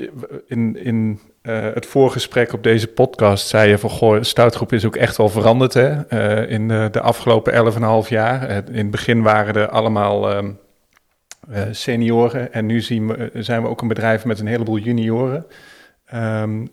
in, 0.47 0.77
in 0.77 1.21
uh, 1.43 1.63
het 1.75 1.87
voorgesprek 1.87 2.53
op 2.53 2.63
deze 2.63 2.89
podcast 2.89 3.49
zei 3.49 3.69
je 3.69 3.79
van, 3.79 3.91
goh, 3.91 4.23
Stoutgroep 4.23 4.73
is 4.73 4.85
ook 4.85 4.97
echt 4.97 5.17
wel 5.17 5.29
veranderd 5.29 5.75
hè? 5.75 5.95
Uh, 6.09 6.51
in 6.51 6.69
de, 6.69 6.89
de 6.91 7.01
afgelopen 7.01 7.73
11,5 8.05 8.09
jaar. 8.09 8.51
In 8.51 8.77
het 8.77 8.91
begin 8.91 9.23
waren 9.23 9.55
er 9.55 9.69
allemaal 9.69 10.37
um, 10.37 10.59
senioren 11.71 12.53
en 12.53 12.67
nu 12.67 12.81
zien 12.81 13.07
we, 13.07 13.31
zijn 13.35 13.63
we 13.63 13.69
ook 13.69 13.83
een 13.83 13.89
bedrijf 13.89 14.25
met 14.25 14.41
een 14.41 14.47
heleboel 14.47 14.79
junioren. 14.79 15.47
Um, 16.15 16.71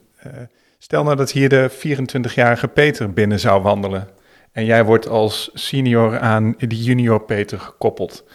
stel 0.78 1.04
nou 1.04 1.16
dat 1.16 1.32
hier 1.32 1.50
de 1.50 1.70
24-jarige 1.72 2.68
Peter 2.68 3.14
binnen 3.14 3.40
zou 3.40 3.62
wandelen 3.62 4.08
en 4.52 4.66
jij 4.66 4.86
wordt 4.86 5.08
als 5.08 5.50
senior 5.54 6.20
aan 6.20 6.56
die 6.58 6.84
junior 6.84 7.22
Peter 7.22 7.60
gekoppeld. 7.60 8.26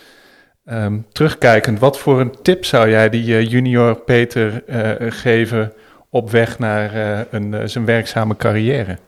Um, 0.71 1.07
terugkijkend, 1.13 1.79
wat 1.79 1.99
voor 1.99 2.21
een 2.21 2.35
tip 2.43 2.65
zou 2.65 2.91
jij 2.91 3.09
die 3.09 3.49
junior 3.49 3.97
Peter 3.97 4.63
geven 5.13 5.73
op 6.09 6.31
weg 6.31 6.59
naar 6.59 6.95
uh, 6.95 7.21
een, 7.31 7.69
zijn 7.69 7.85
werkzame 7.85 8.37
carrière? 8.37 8.99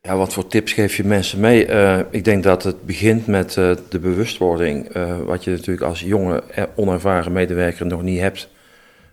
Ja, 0.00 0.16
wat 0.16 0.32
voor 0.32 0.46
tips 0.46 0.72
geef 0.72 0.96
je 0.96 1.04
mensen 1.04 1.40
mee? 1.40 1.66
Ik 2.10 2.24
denk 2.24 2.42
dat 2.42 2.62
het 2.62 2.86
begint 2.86 3.26
met 3.26 3.52
de 3.52 3.98
bewustwording, 4.00 4.92
wat 5.24 5.44
je 5.44 5.50
natuurlijk 5.50 5.86
als 5.86 6.00
jonge, 6.00 6.42
onervaren 6.74 7.32
medewerker 7.32 7.86
nog 7.86 8.02
niet 8.02 8.20
hebt. 8.20 8.48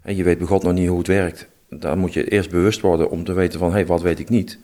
En 0.02 0.16
je 0.16 0.24
weet 0.24 0.38
begot 0.38 0.64
nog 0.64 0.74
niet 0.74 0.88
hoe 0.88 0.98
het 0.98 1.08
werkt. 1.08 1.48
Dan 1.70 1.98
moet 1.98 2.14
je 2.14 2.30
eerst 2.30 2.50
bewust 2.50 2.82
worden 2.82 3.10
om 3.10 3.24
te 3.24 3.34
weten 3.34 3.60
van, 3.60 3.70
hé, 3.70 3.76
hey, 3.76 3.86
wat 3.86 4.02
weet 4.02 4.20
ik 4.20 4.30
niet? 4.30 4.60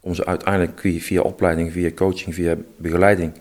Om 0.00 0.14
ze 0.14 0.26
uiteindelijk 0.26 0.80
via, 0.98 1.20
opleiding, 1.20 1.72
via 1.72 1.90
coaching, 1.94 2.34
via 2.34 2.56
begeleiding 2.76 3.32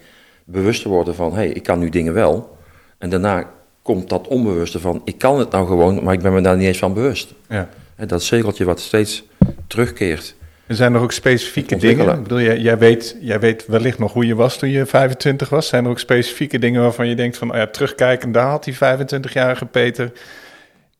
bewust 0.45 0.81
te 0.81 0.89
worden 0.89 1.15
van, 1.15 1.29
hé, 1.31 1.35
hey, 1.35 1.49
ik 1.49 1.63
kan 1.63 1.79
nu 1.79 1.89
dingen 1.89 2.13
wel. 2.13 2.57
En 2.97 3.09
daarna 3.09 3.49
komt 3.81 4.09
dat 4.09 4.27
onbewuste 4.27 4.79
van, 4.79 5.01
ik 5.05 5.17
kan 5.17 5.39
het 5.39 5.51
nou 5.51 5.67
gewoon, 5.67 6.03
maar 6.03 6.13
ik 6.13 6.21
ben 6.21 6.33
me 6.33 6.41
daar 6.41 6.57
niet 6.57 6.67
eens 6.67 6.77
van 6.77 6.93
bewust. 6.93 7.33
Ja. 7.49 7.69
Dat 8.07 8.23
cirkeltje 8.23 8.65
wat 8.65 8.79
steeds 8.79 9.23
terugkeert. 9.67 10.35
Er 10.69 10.75
zijn 10.75 10.93
er 10.93 11.01
ook 11.01 11.11
specifieke 11.11 11.75
dingen. 11.75 12.15
Ik 12.15 12.23
bedoel, 12.23 12.41
jij, 12.41 12.57
jij, 12.57 12.77
weet, 12.77 13.17
jij 13.19 13.39
weet 13.39 13.65
wellicht 13.65 13.99
nog 13.99 14.13
hoe 14.13 14.25
je 14.25 14.35
was 14.35 14.57
toen 14.57 14.69
je 14.69 14.85
25 14.85 15.49
was. 15.49 15.67
Zijn 15.67 15.83
er 15.83 15.89
ook 15.89 15.99
specifieke 15.99 16.59
dingen 16.59 16.81
waarvan 16.81 17.07
je 17.07 17.15
denkt 17.15 17.37
van, 17.37 17.51
oh 17.51 17.57
ja, 17.57 17.67
terugkijken, 17.67 18.31
daar 18.31 18.49
had 18.49 18.63
die 18.63 18.75
25-jarige 18.75 19.65
Peter 19.65 20.11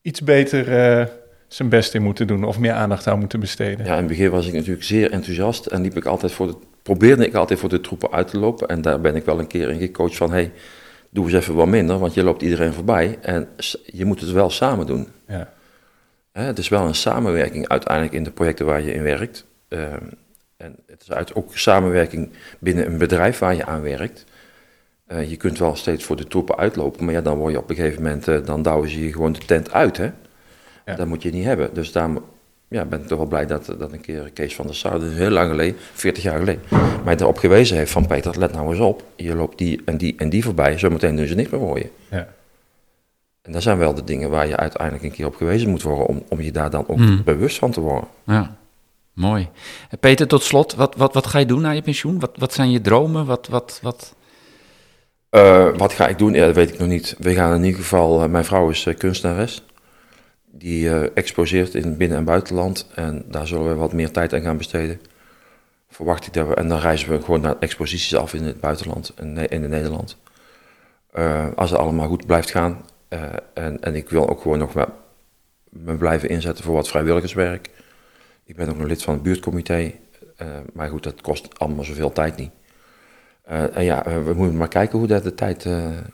iets 0.02 0.22
beter 0.22 0.68
uh, 1.00 1.06
zijn 1.50 1.70
best 1.70 1.94
in 1.94 2.02
moeten 2.02 2.28
doen 2.28 2.44
of 2.44 2.60
meer 2.60 2.74
aandacht 2.74 3.08
aan 3.08 3.20
moeten 3.20 3.40
besteden? 3.40 3.86
Ja, 3.86 3.92
in 3.92 3.98
het 3.98 4.08
begin 4.08 4.30
was 4.30 4.48
ik 4.48 4.54
natuurlijk 4.54 4.84
zeer 4.84 5.12
enthousiast 5.12 5.66
en 5.66 5.82
liep 5.82 5.98
ik 5.98 6.06
altijd 6.06 6.32
voor 6.32 6.48
de, 6.48 6.56
probeerde 6.84 7.28
ik 7.28 7.34
altijd 7.34 7.60
voor 7.60 7.70
de 7.70 7.82
troepen 7.82 8.12
uit 8.12 8.28
te 8.28 8.40
lopen. 8.40 8.68
En 8.68 8.82
daar 8.82 9.02
ben 9.02 9.16
ik 9.16 9.26
wel 9.26 9.40
een 9.40 9.48
keer 9.48 9.70
in 9.70 9.80
gecoacht 9.80 10.18
van, 10.18 10.32
hey, 10.32 10.52
doe 11.10 11.26
eens 11.26 11.34
even 11.34 11.56
wat 11.56 11.68
minder, 11.68 12.00
want 12.00 12.14
je 12.14 12.24
loopt 12.24 12.42
iedereen 12.42 12.74
voorbij 12.74 13.18
en 13.22 13.48
je 13.86 14.06
moet 14.06 14.22
het 14.22 14.32
wel 14.32 14.50
samen 14.50 14.86
doen. 14.86 15.08
Ja. 15.28 15.54
Het 16.32 16.58
is 16.58 16.70
wel 16.70 16.88
een 16.88 16.96
samenwerking 16.96 17.68
uiteindelijk 17.68 18.14
in 18.14 18.24
de 18.24 18.32
projecten 18.32 18.66
waar 18.66 18.82
je 18.82 18.94
in 18.94 19.04
werkt. 19.04 19.46
Uh, 19.70 19.94
en 20.58 20.76
het 20.88 21.02
is 21.02 21.12
uit 21.12 21.36
ook 21.36 21.58
samenwerking 21.58 22.30
binnen 22.60 22.86
een 22.86 22.98
bedrijf 22.98 23.40
waar 23.40 23.56
je 23.56 23.66
aan 23.66 23.82
werkt. 23.82 24.26
Uh, 25.08 25.30
je 25.30 25.38
kunt 25.38 25.60
wel 25.60 25.76
steeds 25.76 26.04
voor 26.04 26.16
de 26.16 26.28
troepen 26.28 26.58
uitlopen, 26.58 27.06
maar 27.06 27.14
ja, 27.14 27.22
dan 27.22 27.38
word 27.38 27.52
je 27.52 27.60
op 27.60 27.70
een 27.70 27.76
gegeven 27.76 28.04
moment, 28.04 28.28
uh, 28.28 28.46
dan 28.46 28.62
douwen 28.62 28.90
ze 28.90 29.04
je 29.04 29.12
gewoon 29.12 29.32
de 29.32 29.46
tent 29.46 29.72
uit. 29.72 29.98
Hè? 29.98 30.12
Ja. 30.90 30.96
Dat 30.96 31.08
moet 31.08 31.24
je 31.24 31.32
niet 31.32 31.44
hebben. 31.44 31.74
Dus 31.74 31.92
daar 31.92 32.10
ja, 32.70 32.86
ben 32.86 33.02
ik 33.02 33.08
toch 33.08 33.18
wel 33.18 33.28
blij 33.28 33.46
dat, 33.46 33.66
dat 33.78 33.92
een 33.92 34.02
keer 34.02 34.32
Kees 34.34 34.56
van 34.56 34.66
der 34.66 34.76
Sar, 34.76 34.92
dat 34.92 35.10
is 35.10 35.18
heel 35.18 35.30
lang 35.30 35.50
geleden, 35.50 35.76
40 35.94 36.24
jaar 36.24 36.40
geleden, 36.40 36.62
mij 37.04 37.16
erop 37.16 37.38
gewezen 37.38 37.78
heeft 37.78 37.92
van 37.92 38.08
Peter, 38.08 38.40
let 38.40 38.54
nou 38.54 38.70
eens 38.70 38.80
op, 38.80 39.04
je 39.16 39.36
loopt 39.36 39.58
die 39.58 39.82
en 39.86 39.98
die 39.98 40.16
en 40.18 40.30
die 40.30 40.44
voorbij, 40.44 40.78
zometeen 40.78 41.16
doen 41.16 41.28
ze 41.28 41.36
niks 41.36 41.50
meer 41.50 41.60
voor 41.60 41.78
je. 41.78 41.90
Ja. 42.10 42.28
En 43.42 43.52
dat 43.52 43.62
zijn 43.62 43.78
wel 43.78 43.94
de 43.94 44.04
dingen 44.04 44.30
waar 44.30 44.48
je 44.48 44.58
uiteindelijk 44.58 45.04
een 45.04 45.12
keer 45.12 45.26
op 45.26 45.36
gewezen 45.36 45.70
moet 45.70 45.82
worden 45.82 46.06
om, 46.06 46.24
om 46.28 46.42
je 46.42 46.52
daar 46.52 46.70
dan 46.70 46.88
ook 46.88 46.98
mm. 46.98 47.24
bewust 47.24 47.58
van 47.58 47.72
te 47.72 47.80
worden. 47.80 48.08
Ja, 48.24 48.58
mooi. 49.14 49.50
Peter, 50.00 50.28
tot 50.28 50.44
slot, 50.44 50.76
wat, 50.76 50.96
wat, 50.96 51.14
wat 51.14 51.28
ga 51.28 51.40
je 51.40 51.46
doen 51.46 51.62
na 51.62 51.72
je 51.72 51.82
pensioen? 51.82 52.20
Wat, 52.20 52.32
wat 52.38 52.54
zijn 52.54 52.72
je 52.72 52.82
dromen? 52.82 53.26
Wat, 53.26 53.48
wat, 53.48 53.80
wat... 53.82 54.16
Uh, 55.32 55.68
wat 55.78 55.94
ga 55.94 56.08
ik 56.08 56.18
doen? 56.18 56.34
Ja, 56.34 56.46
dat 56.46 56.56
weet 56.56 56.74
ik 56.74 56.80
nog 56.80 56.88
niet. 56.88 57.16
We 57.20 57.34
gaan 57.34 57.56
in 57.56 57.64
ieder 57.64 57.82
geval, 57.82 58.24
uh, 58.24 58.30
mijn 58.30 58.46
vrouw 58.46 58.70
is 58.70 58.86
uh, 58.86 58.96
kunstenares. 58.98 59.64
Die 60.52 61.12
exposeert 61.14 61.76
in 61.76 61.98
binnen- 61.98 62.18
en 62.18 62.24
buitenland. 62.24 62.88
En 62.96 63.24
daar 63.28 63.48
zullen 63.48 63.70
we 63.70 63.76
wat 63.76 63.94
meer 63.94 64.12
tijd 64.12 64.34
aan 64.34 64.42
gaan 64.42 64.58
besteden. 64.58 65.02
Verwacht 65.90 66.28
ik 66.28 66.34
dat 66.34 66.48
we, 66.48 66.56
en 66.56 66.68
dan 66.68 66.80
reizen 66.80 67.10
we 67.10 67.22
gewoon 67.22 67.42
naar 67.42 67.56
exposities 67.60 68.16
af 68.16 68.34
in 68.34 68.44
het 68.44 68.60
buitenland, 68.60 69.14
in, 69.20 69.50
in 69.50 69.70
Nederland. 69.70 70.18
als 71.56 71.70
het 71.70 71.80
allemaal 71.80 72.08
goed 72.08 72.26
blijft 72.26 72.52
gaan, 72.52 72.86
uh, 73.10 73.24
en, 73.54 73.82
en 73.82 73.96
ik 73.96 74.10
wil 74.10 74.30
ook 74.30 74.42
gewoon 74.42 74.58
nog 74.58 74.74
me 75.70 75.98
blijven 75.98 76.30
inzetten 76.30 76.64
voor 76.64 76.74
wat 76.74 76.88
vrijwilligerswerk. 76.88 77.70
Ik 78.44 78.56
ben 78.56 78.70
ook 78.70 78.78
nog 78.78 78.88
lid 78.88 79.04
van 79.04 79.14
het 79.14 79.24
buurtcomité. 79.24 79.94
Maar 80.74 80.90
goed, 80.90 81.04
dat 81.04 81.22
kost 81.22 81.60
allemaal 81.60 81.84
zoveel 81.84 82.12
tijd 82.12 82.36
niet. 82.36 82.52
En 83.74 83.84
ja, 83.84 84.04
we 84.24 84.34
moeten 84.34 84.58
maar 84.58 84.68
kijken 84.68 85.00
hoe, 85.00 85.08
dat 85.08 85.24
de, 85.24 85.36
tijd, 85.36 85.64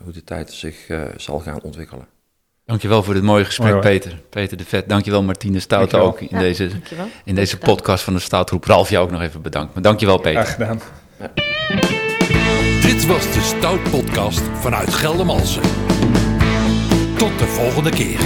hoe 0.02 0.12
de 0.12 0.24
tijd 0.24 0.52
zich 0.52 0.86
zal 1.16 1.38
gaan 1.38 1.62
ontwikkelen. 1.62 2.06
Dankjewel 2.66 3.02
voor 3.02 3.14
dit 3.14 3.22
mooie 3.22 3.44
gesprek. 3.44 3.80
Peter. 3.80 4.20
Peter 4.30 4.56
de 4.56 4.64
Vet. 4.64 4.88
Dankjewel, 4.88 5.22
Martine 5.22 5.60
Stout 5.60 5.90
Dankjewel. 5.90 6.06
ook 6.06 6.20
in 6.20 6.28
Ja, 6.30 6.38
deze, 6.38 6.68
dankjewel. 6.68 7.08
in 7.24 7.34
deze 7.34 7.58
podcast 7.58 8.04
van 8.04 8.12
de 8.14 8.18
Stoutgroep. 8.20 8.64
Ralf, 8.64 8.90
jou 8.90 9.04
ook 9.04 9.10
nog 9.10 9.20
even 9.22 9.42
bedankt. 9.42 9.74
Maar 9.74 9.82
dankjewel, 9.82 10.18
Peter. 10.18 10.44
Graag 10.44 10.52
gedaan. 10.54 10.80
Dit 12.82 13.06
was 13.06 13.22
de 13.32 13.40
Stout 13.56 13.90
Podcast 13.90 14.40
vanuit 14.54 14.94
Geldermalsen. 14.94 15.62
Tot 17.16 17.38
de 17.38 17.46
volgende 17.46 17.90
keer. 17.90 18.18